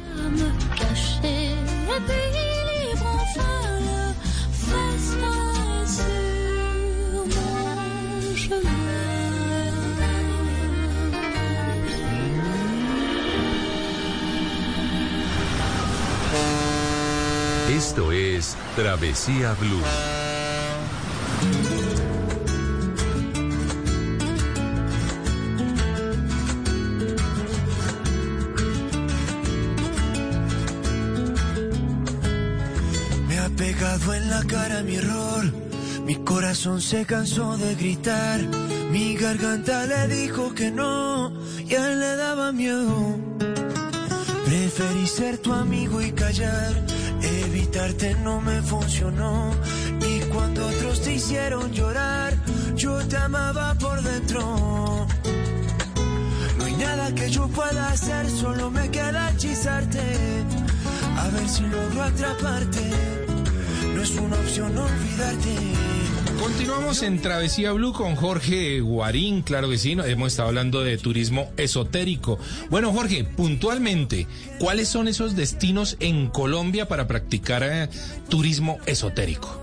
Esto 17.81 18.13
es 18.13 18.59
Travesía 18.77 19.55
Blue. 19.55 19.81
Me 33.27 33.39
ha 33.39 33.49
pegado 33.49 34.13
en 34.13 34.29
la 34.29 34.45
cara 34.45 34.83
mi 34.83 34.97
error. 34.97 35.51
Mi 36.05 36.17
corazón 36.17 36.83
se 36.83 37.07
cansó 37.07 37.57
de 37.57 37.75
gritar. 37.77 38.41
Mi 38.93 39.17
garganta 39.17 39.87
le 39.87 40.07
dijo 40.07 40.55
que 40.55 40.71
no. 40.71 41.33
Y 41.67 41.73
él 41.73 41.99
le 41.99 42.17
daba 42.17 42.53
miedo. 42.53 43.19
Preferí 44.45 45.07
ser 45.07 45.39
tu 45.39 45.55
amigo 45.55 46.03
y 46.03 46.13
callar. 46.13 46.90
Evitarte 47.23 48.15
no 48.23 48.41
me 48.41 48.63
funcionó. 48.63 49.53
Y 50.01 50.21
cuando 50.33 50.67
otros 50.67 51.03
te 51.03 51.15
hicieron 51.15 51.73
llorar, 51.73 52.35
yo 52.75 52.99
te 53.07 53.17
amaba 53.17 53.75
por 53.75 54.03
dentro. 54.03 55.07
No 56.59 56.65
hay 56.65 56.77
nada 56.77 57.15
que 57.15 57.31
yo 57.31 57.49
pueda 57.49 57.89
hacer, 57.91 58.29
solo 58.29 58.71
me 58.71 58.91
queda 58.91 59.31
hechizarte. 59.31 60.03
A 61.19 61.29
ver 61.29 61.49
si 61.49 61.63
logro 61.63 62.03
atraparte. 62.03 62.91
No 63.95 64.03
es 64.03 64.11
una 64.17 64.37
opción 64.37 64.77
olvidarte. 64.77 65.90
Continuamos 66.41 67.03
en 67.03 67.21
Travesía 67.21 67.73
Blue 67.73 67.93
con 67.93 68.17
Jorge 68.17 68.81
Guarín, 68.81 69.43
claro 69.43 69.69
que 69.69 69.77
sí, 69.79 69.93
hemos 69.93 70.29
estado 70.33 70.49
hablando 70.49 70.83
de 70.83 70.97
turismo 70.97 71.53
esotérico. 71.57 72.39
Bueno, 72.71 72.93
Jorge, 72.93 73.25
puntualmente, 73.25 74.27
¿cuáles 74.59 74.89
son 74.89 75.07
esos 75.07 75.37
destinos 75.37 75.97
en 76.01 76.29
Colombia 76.29 76.89
para 76.89 77.07
practicar 77.07 77.63
eh, 77.63 77.89
turismo 78.29 78.79
esotérico? 78.87 79.61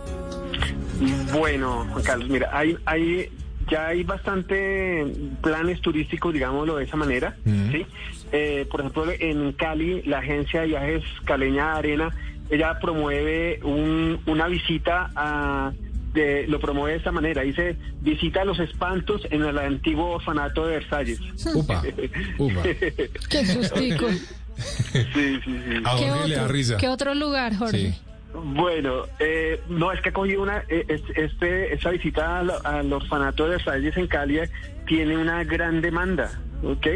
Bueno, 1.33 1.85
Juan 1.91 2.03
Carlos, 2.03 2.29
mira, 2.29 2.49
hay, 2.53 2.77
hay, 2.85 3.29
ya 3.69 3.87
hay 3.87 4.03
bastante 4.03 5.05
planes 5.41 5.81
turísticos, 5.81 6.33
digámoslo 6.33 6.75
de 6.77 6.85
esa 6.85 6.95
manera, 6.95 7.35
¿sí? 7.71 7.85
Eh, 8.31 8.67
por 8.69 8.81
ejemplo, 8.81 9.05
en 9.19 9.51
Cali, 9.53 10.03
la 10.03 10.19
agencia 10.19 10.61
de 10.61 10.67
viajes 10.67 11.03
Caleña 11.25 11.75
Arena, 11.75 12.15
ella 12.49 12.77
promueve 12.79 13.59
un- 13.63 14.19
una 14.27 14.47
visita 14.47 15.09
a... 15.15 15.73
de- 16.17 16.47
lo 16.47 16.59
promueve 16.59 16.91
de 16.93 16.97
esta 16.97 17.11
manera, 17.11 17.41
dice 17.43 17.75
visita 18.01 18.41
a 18.41 18.45
los 18.45 18.59
espantos 18.59 19.21
en 19.29 19.43
el 19.43 19.57
antiguo 19.57 20.15
orfanato 20.15 20.65
de 20.65 20.77
Versalles. 20.77 21.19
Upa, 21.53 21.81
upa. 22.37 22.63
Qué 23.29 23.45
sustico. 23.45 24.07
Sí, 24.09 25.03
sí, 25.13 25.39
sí. 25.45 25.81
A 25.85 25.95
¿Qué 25.97 26.09
Jorge 26.09 26.27
le 26.27 26.35
da 26.35 26.41
otro, 26.43 26.53
risa. 26.53 26.77
¿Qué 26.77 26.87
otro 26.89 27.13
lugar, 27.13 27.55
Jorge? 27.55 27.77
Sí. 27.91 28.01
Bueno, 28.33 29.03
eh, 29.19 29.61
no, 29.69 29.91
es 29.91 30.01
que 30.01 30.11
cogí 30.11 30.35
una, 30.35 30.63
eh, 30.69 30.85
es- 30.87 31.01
este, 31.15 31.73
esta 31.73 31.91
visita 31.91 32.39
al, 32.39 32.51
al 32.63 32.91
orfanato 32.91 33.47
de 33.47 33.57
Reyes 33.59 33.95
en 33.97 34.07
Cali 34.07 34.39
tiene 34.85 35.17
una 35.17 35.43
gran 35.43 35.81
demanda, 35.81 36.39
¿ok? 36.63 36.87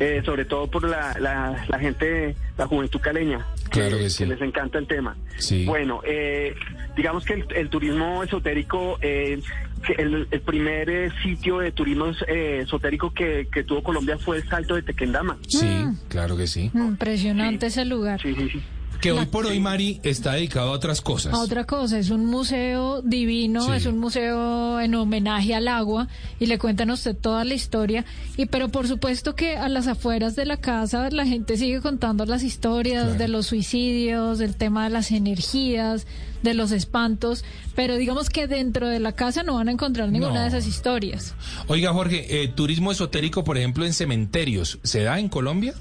Eh, 0.00 0.22
sobre 0.24 0.44
todo 0.44 0.70
por 0.70 0.88
la, 0.88 1.16
la, 1.18 1.64
la 1.68 1.78
gente, 1.78 2.36
la 2.58 2.66
juventud 2.66 3.00
caleña. 3.00 3.46
Claro 3.70 3.98
que 3.98 4.10
sí. 4.10 4.24
les 4.26 4.40
encanta 4.40 4.78
el 4.78 4.86
tema. 4.86 5.16
Sí. 5.38 5.64
Bueno, 5.64 6.00
eh, 6.04 6.54
digamos 6.96 7.24
que 7.24 7.34
el, 7.34 7.46
el 7.54 7.68
turismo 7.68 8.22
esotérico, 8.22 8.98
eh, 9.00 9.40
que 9.84 9.92
el, 9.94 10.26
el 10.30 10.40
primer 10.40 10.88
eh, 10.88 11.10
sitio 11.22 11.58
de 11.58 11.72
turismo 11.72 12.12
eh, 12.28 12.60
esotérico 12.62 13.12
que, 13.12 13.48
que 13.52 13.64
tuvo 13.64 13.82
Colombia 13.82 14.18
fue 14.18 14.38
el 14.38 14.48
Salto 14.48 14.74
de 14.74 14.82
Tequendama. 14.82 15.36
Sí, 15.46 15.84
claro 16.08 16.36
que 16.36 16.46
sí. 16.46 16.70
Impresionante 16.74 17.66
ese 17.66 17.84
lugar. 17.84 18.20
Sí, 18.20 18.34
sí, 18.34 18.48
sí. 18.50 18.62
Que 19.00 19.12
hoy 19.12 19.26
por 19.26 19.46
hoy, 19.46 19.60
Mari, 19.60 20.00
está 20.02 20.32
dedicado 20.32 20.68
a 20.68 20.72
otras 20.72 21.00
cosas. 21.00 21.32
A 21.34 21.38
otra 21.38 21.64
cosa, 21.64 21.98
es 21.98 22.10
un 22.10 22.26
museo 22.26 23.02
divino, 23.02 23.64
Sí. 23.66 23.72
es 23.72 23.86
un 23.86 23.98
museo 23.98 24.80
en 24.80 24.94
homenaje 24.94 25.54
al 25.54 25.68
agua 25.68 26.08
y 26.40 26.46
le 26.46 26.58
cuentan 26.58 26.90
a 26.90 26.94
usted 26.94 27.14
toda 27.16 27.44
la 27.44 27.54
historia. 27.54 28.04
Y 28.36 28.46
pero 28.46 28.68
por 28.68 28.88
supuesto 28.88 29.34
que 29.34 29.56
a 29.56 29.68
las 29.68 29.86
afueras 29.86 30.34
de 30.34 30.46
la 30.46 30.56
casa 30.56 31.08
la 31.10 31.26
gente 31.26 31.56
sigue 31.56 31.80
contando 31.80 32.24
las 32.26 32.42
historias 32.42 33.18
de 33.18 33.28
los 33.28 33.46
suicidios, 33.46 34.38
del 34.38 34.56
tema 34.56 34.84
de 34.84 34.90
las 34.90 35.10
energías, 35.12 36.06
de 36.42 36.54
los 36.54 36.70
espantos, 36.72 37.44
pero 37.74 37.96
digamos 37.96 38.30
que 38.30 38.46
dentro 38.46 38.88
de 38.88 39.00
la 39.00 39.12
casa 39.12 39.42
no 39.42 39.54
van 39.54 39.68
a 39.68 39.72
encontrar 39.72 40.10
ninguna 40.10 40.34
No. 40.34 40.40
de 40.42 40.48
esas 40.48 40.66
historias. 40.66 41.34
Oiga, 41.66 41.92
Jorge, 41.92 42.42
eh, 42.42 42.48
turismo 42.48 42.92
esotérico, 42.92 43.44
por 43.44 43.58
ejemplo, 43.58 43.84
en 43.84 43.92
cementerios, 43.92 44.78
¿se 44.82 45.02
da 45.02 45.18
en 45.18 45.28
Colombia? 45.28 45.74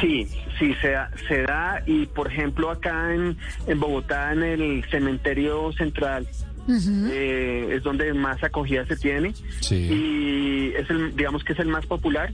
Sí, 0.00 0.28
sí, 0.58 0.74
se 0.80 0.90
da, 0.90 1.10
se 1.28 1.42
da. 1.42 1.82
Y 1.86 2.06
por 2.06 2.28
ejemplo 2.30 2.70
acá 2.70 3.14
en, 3.14 3.36
en 3.66 3.80
Bogotá, 3.80 4.32
en 4.32 4.42
el 4.42 4.84
cementerio 4.90 5.72
central, 5.72 6.26
eh, 6.68 7.68
es 7.72 7.82
donde 7.82 8.12
más 8.14 8.42
acogida 8.42 8.84
se 8.86 8.96
tiene. 8.96 9.34
Y 9.70 10.72
es 10.74 10.88
el, 10.90 11.16
digamos 11.16 11.44
que 11.44 11.52
es 11.52 11.58
el 11.58 11.68
más 11.68 11.86
popular. 11.86 12.32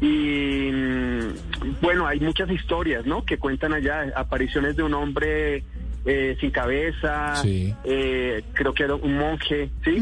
Y 0.00 0.70
mm, 0.72 1.80
bueno, 1.80 2.06
hay 2.06 2.20
muchas 2.20 2.50
historias, 2.50 3.06
¿no? 3.06 3.24
Que 3.24 3.38
cuentan 3.38 3.72
allá. 3.72 4.12
Apariciones 4.16 4.76
de 4.76 4.82
un 4.82 4.94
hombre 4.94 5.64
eh, 6.04 6.36
sin 6.40 6.50
cabeza, 6.50 7.36
Sí. 7.36 7.72
eh, 7.84 8.42
creo 8.54 8.74
que 8.74 8.82
era 8.82 8.94
un 8.96 9.16
monje, 9.16 9.70
¿sí? 9.84 9.98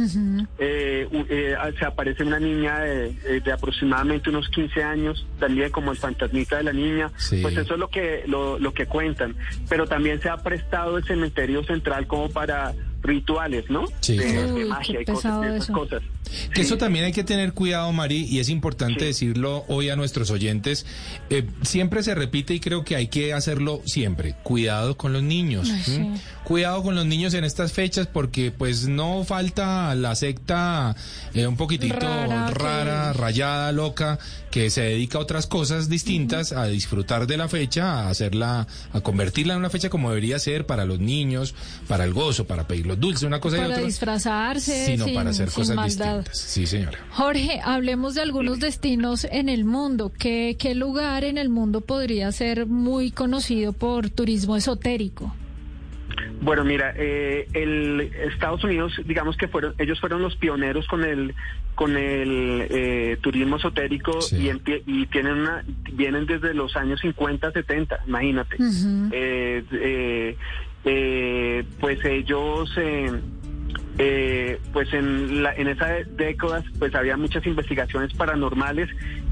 Eh, 0.59 1.07
u- 1.13 1.27
eh, 1.29 1.55
se 1.79 1.85
aparece 1.85 2.23
una 2.25 2.39
niña 2.39 2.79
de, 2.81 3.09
eh, 3.27 3.41
de 3.45 3.53
aproximadamente 3.53 4.31
unos 4.31 4.49
15 4.49 4.83
años, 4.83 5.27
también 5.39 5.71
como 5.71 5.91
el 5.93 5.99
fantasmita 5.99 6.57
de 6.57 6.63
la 6.65 6.73
niña. 6.73 7.11
Sí. 7.17 7.41
Pues 7.43 7.57
eso 7.57 7.75
es 7.75 7.81
lo 7.81 7.89
que 7.89 8.25
lo, 8.27 8.59
lo 8.59 8.73
que 8.73 8.87
cuentan. 8.87 9.37
Pero 9.69 9.87
también 9.87 10.21
se 10.21 10.29
ha 10.29 10.39
prestado 10.39 10.97
el 10.99 11.05
cementerio 11.05 11.63
central 11.65 12.07
como 12.07 12.31
para 12.31 12.73
rituales, 13.03 13.69
¿no? 13.71 13.85
Sí, 14.01 14.17
de, 14.19 14.65
magia 14.67 15.01
y 15.01 15.05
cosas, 15.05 15.41
de 15.41 15.49
esas 15.49 15.65
eso. 15.65 15.73
cosas. 15.73 16.03
Que 16.55 16.63
eso 16.63 16.79
también 16.79 17.05
hay 17.05 17.13
que 17.13 17.25
tener 17.25 17.53
cuidado, 17.55 17.91
Mari, 17.93 18.25
y 18.25 18.39
es 18.39 18.49
importante 18.49 19.05
decirlo 19.05 19.65
hoy 19.67 19.89
a 19.91 19.97
nuestros 19.97 20.31
oyentes. 20.31 20.87
Eh, 21.29 21.45
siempre 21.63 22.03
se 22.05 22.15
repite 22.15 22.55
y 22.55 22.61
creo 22.61 22.85
que 22.85 22.95
hay 22.95 23.09
que 23.09 23.33
hacerlo 23.33 23.83
siempre. 23.85 24.37
Cuidado 24.45 24.97
con 24.97 25.13
los 25.13 25.23
niños. 25.25 25.69
Ay, 25.73 25.83
sí. 25.85 25.95
¿m? 25.97 26.21
Cuidado 26.45 26.83
con 26.85 26.95
los 26.95 27.05
niños 27.07 27.35
en 27.35 27.43
estas 27.45 27.73
fechas 27.73 28.07
porque 28.07 28.53
pues 28.53 28.87
no 28.87 29.25
falta 29.25 29.95
la 29.97 30.15
secta 30.15 30.95
eh, 31.35 31.47
un 31.47 31.57
poquitito 31.57 31.95
Rara, 31.99 32.51
rara, 32.51 33.13
que- 33.13 33.19
rayada, 33.19 33.73
loca, 33.73 34.19
que 34.51 34.71
se 34.71 34.83
dedica 34.83 35.19
a 35.19 35.21
otras 35.23 35.47
cosas 35.47 35.89
distintas, 35.89 36.53
a 36.53 36.67
disfrutar 36.67 37.27
de 37.27 37.37
la 37.37 37.49
fecha, 37.49 38.03
a 38.07 38.11
hacerla, 38.11 38.67
a 38.93 39.01
convertirla 39.01 39.55
en 39.55 39.61
una 39.61 39.71
fecha 39.71 39.91
como 39.91 40.09
debería 40.11 40.39
ser 40.39 40.67
para 40.67 40.85
los 40.85 40.99
niños, 41.01 41.55
para 41.89 42.05
el 42.05 42.13
gozo, 42.13 42.47
para 42.47 42.67
pedir 42.67 42.87
los 42.87 42.99
dulces, 43.01 43.25
una 43.25 43.41
cosa 43.41 43.57
y 43.57 43.61
Para 43.61 43.75
otra. 43.75 43.87
disfrazarse, 43.87 44.87
sino 44.87 45.05
sin, 45.07 45.15
para 45.15 45.31
hacer 45.31 45.51
cosas 45.51 45.77
maldad. 45.77 45.87
distintas. 45.87 46.10
Sí, 46.33 46.67
señora. 46.67 46.99
Jorge, 47.11 47.61
hablemos 47.65 48.15
de 48.15 48.23
algunos 48.23 48.61
destinos 48.61 49.27
en 49.31 49.49
el 49.49 49.65
mundo. 49.65 50.13
¿Qué, 50.19 50.57
¿Qué 50.59 50.75
lugar 50.75 51.25
en 51.25 51.39
el 51.39 51.49
mundo 51.49 51.81
podría 51.81 52.31
ser 52.33 52.67
muy 52.67 53.11
conocido 53.11 53.73
por 53.73 54.11
turismo 54.11 54.57
esotérico? 54.57 55.35
Bueno, 56.43 56.65
mira, 56.65 56.95
eh, 56.97 57.47
el 57.53 58.01
Estados 58.33 58.65
Unidos, 58.65 58.93
digamos 59.07 59.37
que 59.37 59.47
fueron, 59.49 59.75
ellos 59.79 60.01
fueron 60.01 60.23
los 60.23 60.37
pioneros 60.37 60.87
con 60.87 61.05
el 61.05 61.35
con 61.75 61.97
el 61.97 62.67
eh, 62.71 63.17
turismo 63.23 63.57
esotérico 63.57 64.19
y, 64.33 64.49
empie- 64.49 64.83
y 64.87 65.07
tienen 65.07 65.33
una, 65.35 65.65
vienen 65.93 66.27
desde 66.27 66.53
los 66.53 66.77
años 66.77 67.01
50, 67.01 67.53
70, 67.53 68.01
imagínate. 68.07 68.57
Eh, 69.13 69.65
eh, 69.73 70.37
eh, 70.85 71.65
pues 71.79 72.05
ellos, 72.05 72.71
eh, 74.03 74.59
pues 74.73 74.93
en, 74.95 75.43
la, 75.43 75.55
en 75.55 75.69
esas 75.69 76.17
décadas, 76.17 76.65
pues 76.79 76.95
había 76.95 77.19
muchas 77.19 77.47
investigaciones 77.47 78.15
paranormales 78.15 78.89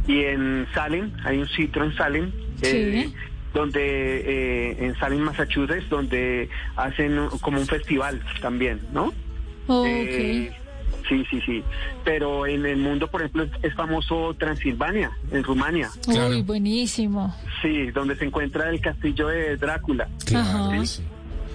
y 0.06 0.24
en 0.24 0.66
Salem, 0.74 1.10
hay 1.24 1.38
un 1.38 1.48
sitio 1.48 1.84
en 1.84 1.96
Salem, 1.96 2.32
eh, 2.60 3.10
donde 3.54 3.80
eh, 3.80 4.76
en 4.84 4.94
Salem, 4.98 5.20
Massachusetts, 5.20 5.88
donde 5.88 6.50
hacen 6.76 7.18
como 7.40 7.58
un 7.60 7.66
festival 7.66 8.22
también, 8.42 8.80
¿no? 8.92 9.12
Eh, 9.86 10.52
sí, 11.08 11.24
sí, 11.30 11.40
sí. 11.46 11.64
Pero 12.04 12.46
en 12.46 12.66
el 12.66 12.76
mundo, 12.76 13.08
por 13.08 13.22
ejemplo, 13.22 13.44
es, 13.44 13.50
es 13.62 13.74
famoso 13.74 14.34
Transilvania, 14.38 15.12
en 15.30 15.44
Rumania. 15.44 15.88
Uy, 16.06 16.42
buenísimo. 16.42 17.34
Sí, 17.62 17.90
donde 17.90 18.16
se 18.16 18.26
encuentra 18.26 18.68
el 18.68 18.82
castillo 18.82 19.28
de 19.28 19.56
Drácula. 19.56 20.08
Ajá. 20.34 20.84
Sí. 20.84 21.02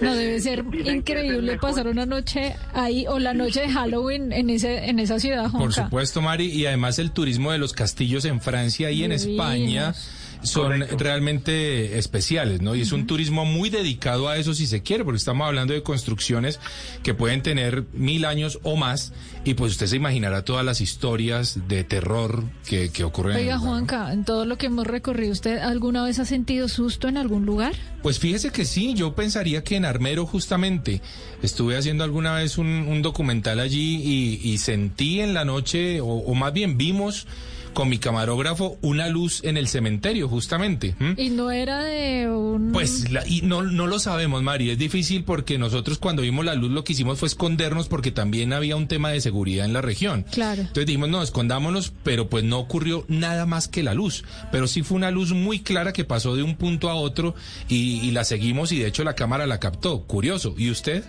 No, 0.03 0.15
debe 0.15 0.39
ser 0.39 0.63
Dicen 0.65 0.97
increíble 0.97 1.57
pasar 1.57 1.87
una 1.87 2.05
noche 2.05 2.55
ahí 2.73 3.05
o 3.07 3.19
la 3.19 3.33
noche 3.33 3.61
de 3.61 3.69
Halloween 3.69 4.31
en 4.31 4.49
ese 4.49 4.89
en 4.89 4.99
esa 4.99 5.19
ciudad, 5.19 5.51
Por 5.51 5.73
supuesto, 5.73 6.21
Mari, 6.21 6.45
y 6.45 6.65
además 6.65 6.99
el 6.99 7.11
turismo 7.11 7.51
de 7.51 7.57
los 7.57 7.73
castillos 7.73 8.25
en 8.25 8.41
Francia 8.41 8.91
y 8.91 9.03
en. 9.03 9.13
España 9.13 9.93
son 10.43 10.81
realmente 10.97 11.97
especiales, 11.97 12.61
¿no? 12.61 12.75
Y 12.75 12.81
es 12.81 12.91
un 12.91 13.07
turismo 13.07 13.45
muy 13.45 13.69
dedicado 13.69 14.29
a 14.29 14.37
eso 14.37 14.53
si 14.53 14.67
se 14.67 14.81
quiere, 14.81 15.03
porque 15.03 15.17
estamos 15.17 15.47
hablando 15.47 15.73
de 15.73 15.81
construcciones 15.83 16.59
que 17.01 17.13
pueden 17.13 17.41
tener 17.41 17.85
mil 17.93 18.25
años 18.25 18.59
o 18.63 18.75
más, 18.75 19.13
y 19.45 19.55
pues 19.55 19.73
usted 19.73 19.87
se 19.87 19.95
imaginará 19.95 20.45
todas 20.45 20.65
las 20.65 20.81
historias 20.81 21.67
de 21.67 21.83
terror 21.83 22.43
que, 22.67 22.89
que 22.89 23.03
ocurren. 23.03 23.37
Oiga. 23.37 23.57
Juanca, 23.57 24.11
en 24.11 24.25
todo 24.25 24.45
lo 24.45 24.57
que 24.57 24.65
hemos 24.65 24.85
recorrido, 24.85 25.31
¿usted 25.31 25.57
alguna 25.59 26.03
vez 26.03 26.19
ha 26.19 26.25
sentido 26.25 26.67
susto 26.67 27.07
en 27.07 27.17
algún 27.17 27.45
lugar? 27.45 27.73
Pues 28.01 28.19
fíjese 28.19 28.51
que 28.51 28.65
sí, 28.65 28.93
yo 28.93 29.15
pensaría 29.15 29.63
que 29.63 29.77
en 29.77 29.85
Armero 29.85 30.25
justamente 30.25 31.01
estuve 31.41 31.77
haciendo 31.77 32.03
alguna 32.03 32.35
vez 32.35 32.57
un, 32.57 32.67
un 32.67 33.01
documental 33.01 33.59
allí 33.59 34.01
y, 34.03 34.41
y 34.49 34.57
sentí 34.57 35.21
en 35.21 35.33
la 35.33 35.45
noche, 35.45 36.01
o, 36.01 36.07
o 36.07 36.33
más 36.35 36.51
bien 36.51 36.77
vimos 36.77 37.27
con 37.73 37.89
mi 37.89 37.97
camarógrafo 37.97 38.77
una 38.81 39.07
luz 39.09 39.43
en 39.43 39.57
el 39.57 39.67
cementerio 39.67 40.27
justamente. 40.29 40.95
Y 41.17 41.29
no 41.29 41.51
era 41.51 41.83
de 41.83 42.29
un... 42.29 42.71
Pues 42.71 43.11
la- 43.11 43.27
y 43.27 43.41
no, 43.41 43.63
no 43.63 43.87
lo 43.87 43.99
sabemos, 43.99 44.41
Mari, 44.43 44.69
es 44.69 44.77
difícil 44.77 45.23
porque 45.23 45.57
nosotros 45.57 45.97
cuando 45.97 46.21
vimos 46.21 46.45
la 46.45 46.55
luz 46.55 46.71
lo 46.71 46.83
que 46.83 46.93
hicimos 46.93 47.19
fue 47.19 47.27
escondernos 47.27 47.87
porque 47.87 48.11
también 48.11 48.53
había 48.53 48.75
un 48.75 48.87
tema 48.87 49.09
de 49.09 49.21
seguridad 49.21 49.65
en 49.65 49.73
la 49.73 49.81
región. 49.81 50.25
Claro. 50.31 50.61
Entonces 50.61 50.85
dijimos, 50.85 51.09
no, 51.09 51.21
escondámonos, 51.23 51.91
pero 52.03 52.29
pues 52.29 52.43
no 52.43 52.59
ocurrió 52.59 53.05
nada 53.07 53.45
más 53.45 53.67
que 53.67 53.83
la 53.83 53.93
luz. 53.93 54.23
Pero 54.51 54.67
sí 54.67 54.83
fue 54.83 54.97
una 54.97 55.11
luz 55.11 55.33
muy 55.33 55.59
clara 55.59 55.93
que 55.93 56.05
pasó 56.05 56.35
de 56.35 56.43
un 56.43 56.55
punto 56.55 56.89
a 56.89 56.95
otro 56.95 57.35
y, 57.67 57.99
y 58.01 58.11
la 58.11 58.23
seguimos 58.23 58.71
y 58.71 58.79
de 58.79 58.87
hecho 58.87 59.03
la 59.03 59.15
cámara 59.15 59.45
la 59.47 59.59
captó. 59.59 60.03
Curioso. 60.03 60.53
¿Y 60.57 60.69
usted? 60.69 61.03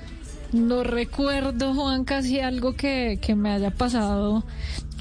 No 0.52 0.84
recuerdo, 0.84 1.74
Juan, 1.74 2.04
casi 2.04 2.38
algo 2.38 2.74
que, 2.76 3.18
que 3.20 3.34
me 3.34 3.50
haya 3.50 3.70
pasado. 3.72 4.44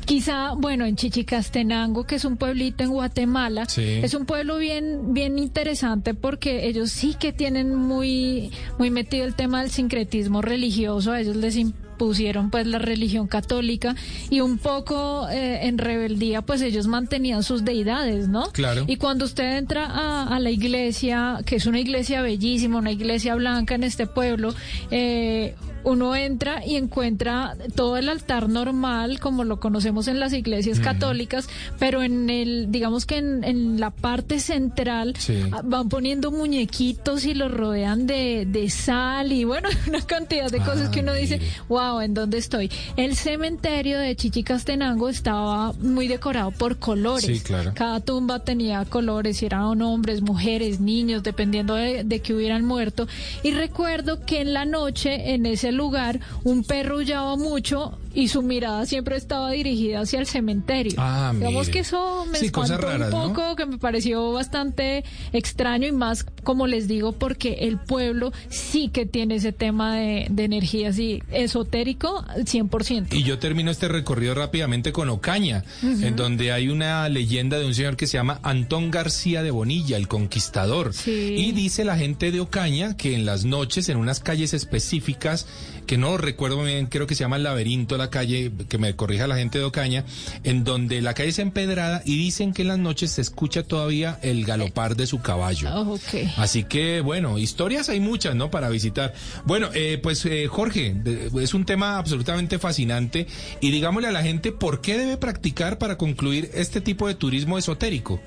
Quizá, 0.05 0.53
bueno, 0.55 0.85
en 0.85 0.95
Chichicastenango, 0.95 2.05
que 2.05 2.15
es 2.15 2.25
un 2.25 2.37
pueblito 2.37 2.83
en 2.83 2.91
Guatemala, 2.91 3.65
Sí. 3.67 3.81
es 4.03 4.13
un 4.13 4.25
pueblo 4.25 4.57
bien, 4.57 5.13
bien 5.13 5.39
interesante 5.39 6.13
porque 6.13 6.67
ellos 6.67 6.91
sí 6.91 7.15
que 7.19 7.31
tienen 7.33 7.75
muy, 7.75 8.51
muy 8.77 8.89
metido 8.91 9.25
el 9.25 9.35
tema 9.35 9.61
del 9.61 9.71
sincretismo 9.71 10.41
religioso. 10.41 11.11
A 11.11 11.21
ellos 11.21 11.35
les 11.35 11.55
impusieron 11.55 12.49
pues 12.49 12.67
la 12.67 12.79
religión 12.79 13.27
católica 13.27 13.95
y 14.29 14.41
un 14.41 14.57
poco 14.57 15.27
eh, 15.29 15.67
en 15.67 15.77
rebeldía 15.77 16.41
pues 16.41 16.61
ellos 16.61 16.87
mantenían 16.87 17.43
sus 17.43 17.63
deidades, 17.63 18.27
¿no? 18.27 18.51
Claro. 18.51 18.83
Y 18.87 18.97
cuando 18.97 19.25
usted 19.25 19.57
entra 19.57 19.85
a, 19.85 20.27
a 20.35 20.39
la 20.39 20.49
iglesia, 20.51 21.39
que 21.45 21.55
es 21.57 21.65
una 21.65 21.79
iglesia 21.79 22.21
bellísima, 22.21 22.79
una 22.79 22.91
iglesia 22.91 23.35
blanca 23.35 23.75
en 23.75 23.83
este 23.83 24.05
pueblo, 24.07 24.53
eh, 24.91 25.55
uno 25.83 26.15
entra 26.15 26.65
y 26.65 26.75
encuentra 26.75 27.55
todo 27.75 27.97
el 27.97 28.09
altar 28.09 28.49
normal, 28.49 29.19
como 29.19 29.43
lo 29.43 29.59
conocemos 29.59 30.07
en 30.07 30.19
las 30.19 30.33
iglesias 30.33 30.79
católicas, 30.79 31.47
pero 31.79 32.03
en 32.03 32.29
el, 32.29 32.71
digamos 32.71 33.05
que 33.05 33.17
en, 33.17 33.43
en 33.43 33.79
la 33.79 33.89
parte 33.91 34.39
central 34.39 35.13
Sí. 35.17 35.41
ah, 35.51 35.61
van 35.63 35.89
poniendo 35.89 36.31
muñequitos 36.31 37.25
y 37.25 37.33
los 37.33 37.51
rodean 37.51 38.07
de, 38.07 38.45
de 38.47 38.69
sal 38.69 39.31
y 39.31 39.43
bueno, 39.43 39.67
una 39.87 40.01
cantidad 40.01 40.49
de 40.49 40.59
cosas 40.59 40.89
que 40.89 41.01
uno 41.01 41.13
dice, 41.13 41.39
wow, 41.67 41.99
¿en 41.99 42.13
dónde 42.13 42.37
estoy? 42.37 42.71
El 42.95 43.15
cementerio 43.15 43.99
de 43.99 44.15
Chichicastenango 44.15 45.09
estaba 45.09 45.73
muy 45.73 46.07
decorado 46.07 46.51
por 46.51 46.77
colores. 46.77 47.25
Sí, 47.25 47.39
claro. 47.41 47.71
Cada 47.75 47.99
tumba 47.99 48.39
tenía 48.43 48.85
colores, 48.85 49.37
si 49.37 49.45
eran 49.45 49.81
hombres, 49.81 50.21
mujeres, 50.21 50.79
niños, 50.79 51.23
dependiendo 51.23 51.75
de, 51.75 52.03
de 52.03 52.19
que 52.21 52.33
hubieran 52.33 52.63
muerto. 52.65 53.07
Y 53.43 53.51
recuerdo 53.51 54.25
que 54.25 54.41
en 54.41 54.53
la 54.53 54.65
noche, 54.65 55.33
en 55.33 55.45
ese 55.45 55.71
lugar, 55.75 56.19
un 56.43 56.63
perro 56.63 56.95
aullaba 56.95 57.35
mucho 57.35 57.97
y 58.13 58.27
su 58.27 58.41
mirada 58.41 58.85
siempre 58.85 59.15
estaba 59.15 59.51
dirigida 59.51 60.01
hacia 60.01 60.19
el 60.19 60.27
cementerio. 60.27 60.93
Ah, 60.97 61.31
Digamos 61.35 61.69
que 61.69 61.79
eso 61.79 62.25
me 62.31 62.37
Sí, 62.37 62.45
espantó 62.47 62.77
raras, 62.77 63.13
un 63.13 63.33
poco, 63.33 63.55
que 63.55 63.65
me 63.65 63.77
pareció 63.77 64.31
bastante 64.31 65.03
extraño 65.31 65.87
y 65.87 65.91
más, 65.91 66.23
como 66.43 66.67
les 66.67 66.87
digo, 66.87 67.13
porque 67.13 67.53
el 67.61 67.77
pueblo 67.79 68.31
sí 68.49 68.89
que 68.89 69.05
tiene 69.05 69.35
ese 69.35 69.51
tema 69.51 69.95
de, 69.95 70.27
de 70.29 70.43
energía 70.43 70.89
así 70.89 71.21
esotérico 71.31 72.23
100%. 72.35 73.13
Y 73.13 73.23
yo 73.23 73.39
termino 73.39 73.71
este 73.71 73.87
recorrido 73.87 74.35
rápidamente 74.35 74.91
con 74.91 75.09
Ocaña, 75.09 75.63
en 75.81 76.15
donde 76.15 76.51
hay 76.51 76.69
una 76.69 77.07
leyenda 77.09 77.57
de 77.59 77.65
un 77.65 77.73
señor 77.73 77.95
que 77.95 78.07
se 78.07 78.17
llama 78.17 78.39
Antón 78.43 78.91
García 78.91 79.43
de 79.43 79.51
Bonilla, 79.51 79.97
el 79.97 80.07
conquistador. 80.07 80.93
Sí. 80.93 81.35
Y 81.37 81.51
dice 81.51 81.83
la 81.83 81.97
gente 81.97 82.31
de 82.31 82.39
Ocaña 82.39 82.95
que 82.97 83.15
en 83.15 83.25
las 83.25 83.45
noches, 83.45 83.89
en 83.89 83.97
unas 83.97 84.19
calles 84.19 84.53
específicas, 84.53 85.47
que 85.85 85.97
no 85.97 86.17
recuerdo 86.17 86.63
bien, 86.63 86.87
creo 86.87 87.07
que 87.07 87.15
se 87.15 87.23
llama 87.23 87.37
el 87.37 87.43
laberinto 87.43 87.97
la 87.97 88.09
calle, 88.09 88.51
que 88.69 88.77
me 88.77 88.95
corrija 88.95 89.27
la 89.27 89.35
gente 89.35 89.59
de 89.59 89.65
Ocaña, 89.65 90.05
en 90.43 90.63
donde 90.63 91.01
la 91.01 91.13
calle 91.13 91.29
es 91.29 91.39
empedrada 91.39 92.01
y 92.05 92.17
dicen 92.17 92.53
que 92.53 92.63
en 92.63 92.69
las 92.69 92.79
noches 92.79 93.11
se 93.11 93.21
escucha 93.21 93.63
todavía 93.63 94.19
el 94.21 94.45
galopar 94.45 94.95
de 94.95 95.07
su 95.07 95.21
caballo. 95.21 95.69
Oh, 95.73 95.93
ok. 95.93 96.29
Así 96.37 96.63
que, 96.63 97.01
bueno, 97.01 97.37
historias 97.37 97.89
hay 97.89 97.99
muchas, 97.99 98.35
¿no? 98.35 98.49
Para 98.51 98.69
visitar. 98.69 99.13
Bueno, 99.45 99.69
eh, 99.73 99.99
pues 100.01 100.25
eh, 100.25 100.47
Jorge, 100.47 100.95
es 101.39 101.53
un 101.53 101.65
tema 101.65 101.97
absolutamente 101.97 102.59
fascinante 102.59 103.27
y 103.61 103.71
digámosle 103.71 104.07
a 104.07 104.11
la 104.11 104.23
gente 104.23 104.51
por 104.51 104.81
qué 104.81 104.97
debe 104.97 105.17
practicar 105.17 105.77
para 105.77 105.97
concluir 105.97 106.49
este 106.53 106.81
tipo 106.81 107.07
de 107.07 107.15
turismo 107.15 107.57
esotérico. 107.57 108.19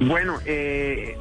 Bueno, 0.00 0.38
eh, 0.44 1.16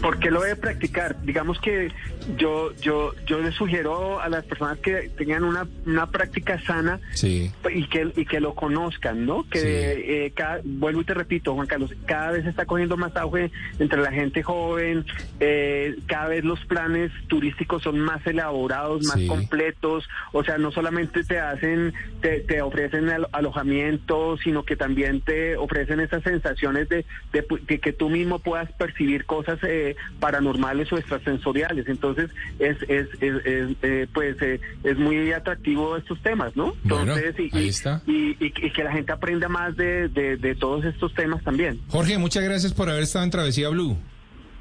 ¿por 0.00 0.18
qué 0.18 0.30
lo 0.30 0.40
debe 0.42 0.56
practicar? 0.56 1.16
Digamos 1.22 1.60
que 1.60 1.92
yo, 2.36 2.72
yo, 2.80 3.12
yo 3.26 3.40
les 3.40 3.54
sugiero 3.54 4.20
a 4.20 4.28
las 4.28 4.44
personas 4.44 4.78
que 4.78 5.10
tengan 5.16 5.44
una, 5.44 5.66
una 5.86 6.06
práctica 6.10 6.60
sana 6.64 7.00
Sí. 7.14 7.50
y 7.72 7.86
que, 7.88 8.12
y 8.16 8.24
que 8.26 8.40
lo 8.40 8.54
conozcan, 8.54 9.24
¿no? 9.26 9.48
Que 9.48 9.58
Sí. 9.60 9.66
eh, 9.66 10.32
cada- 10.34 10.60
vuelvo 10.64 11.00
y 11.00 11.04
te 11.04 11.14
repito, 11.14 11.54
Juan 11.54 11.66
Carlos, 11.66 11.92
cada 12.06 12.32
vez 12.32 12.46
está 12.46 12.66
cogiendo 12.66 12.96
más 12.96 13.16
auge 13.16 13.50
entre 13.78 14.00
la 14.02 14.12
gente 14.12 14.42
joven, 14.42 15.04
eh, 15.40 15.96
cada 16.06 16.28
vez 16.28 16.44
los 16.44 16.60
planes 16.66 17.10
turísticos 17.28 17.82
son 17.82 17.98
más 18.00 18.26
elaborados, 18.26 19.04
más 19.06 19.18
Sí. 19.20 19.26
completos, 19.26 20.08
o 20.32 20.44
sea, 20.44 20.58
no 20.58 20.70
solamente 20.72 21.24
te 21.24 21.38
hacen, 21.38 21.92
te, 22.20 22.40
te 22.40 22.62
ofrecen 22.62 23.08
al- 23.08 23.28
alojamiento, 23.32 24.36
sino 24.38 24.64
que 24.64 24.76
también 24.76 25.20
te 25.20 25.56
ofrecen 25.56 26.00
esas 26.00 26.22
sensaciones 26.22 26.88
de, 26.88 27.04
de 27.32 27.44
de 27.66 27.78
que 27.80 27.92
tú 27.92 28.08
mismo 28.10 28.38
puedas 28.38 28.70
percibir 28.72 29.24
cosas 29.24 29.59
eh, 29.62 29.96
paranormales 30.18 30.92
o 30.92 30.98
extrasensoriales. 30.98 31.88
Entonces, 31.88 32.30
es, 32.58 32.76
es, 32.88 33.06
es, 33.20 33.46
es, 33.46 33.76
eh, 33.82 34.06
pues, 34.12 34.36
eh, 34.42 34.60
es 34.84 34.98
muy 34.98 35.32
atractivo 35.32 35.96
estos 35.96 36.20
temas, 36.22 36.56
¿no? 36.56 36.74
Bueno, 36.84 37.14
Entonces, 37.16 37.34
y, 37.52 37.56
ahí 37.56 37.68
está. 37.68 38.02
y- 38.06 38.30
y- 38.44 38.52
y 38.56 38.70
que 38.72 38.84
la 38.84 38.92
gente 38.92 39.12
aprenda 39.12 39.48
más 39.48 39.76
de, 39.76 40.08
de, 40.08 40.36
de 40.36 40.54
todos 40.54 40.84
estos 40.84 41.12
temas 41.14 41.42
también. 41.44 41.80
Jorge, 41.88 42.18
muchas 42.18 42.42
gracias 42.44 42.72
por 42.72 42.88
haber 42.88 43.02
estado 43.02 43.24
en 43.24 43.30
Travesía 43.30 43.68
Blue. 43.68 43.96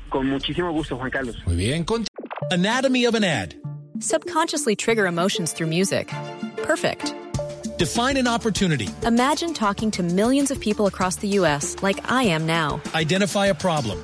Con 0.10 0.28
muchísimo 0.28 0.72
gusto, 0.72 0.98
Juan 0.98 1.12
Carlos. 1.12 1.38
Muy 1.46 1.56
bien, 1.56 1.84
con 1.84 2.06
Anatomy 2.52 3.06
of 3.06 3.16
an 3.16 3.24
ad. 3.24 3.50
Subconsciously 4.00 4.76
trigger 4.76 5.06
emotions 5.06 5.54
through 5.54 5.70
music. 5.70 6.10
Perfect. 6.66 7.14
Define 7.78 8.18
an 8.18 8.28
opportunity. 8.28 8.90
Imagine 9.06 9.54
talking 9.54 9.92
to 9.92 10.04
millions 10.04 10.52
of 10.52 10.60
people 10.60 10.88
across 10.88 11.18
the 11.18 11.28
U.S. 11.40 11.76
like 11.82 12.00
I 12.12 12.24
am 12.24 12.46
now. 12.46 12.82
Identify 12.94 13.48
a 13.48 13.54
problem. 13.54 14.04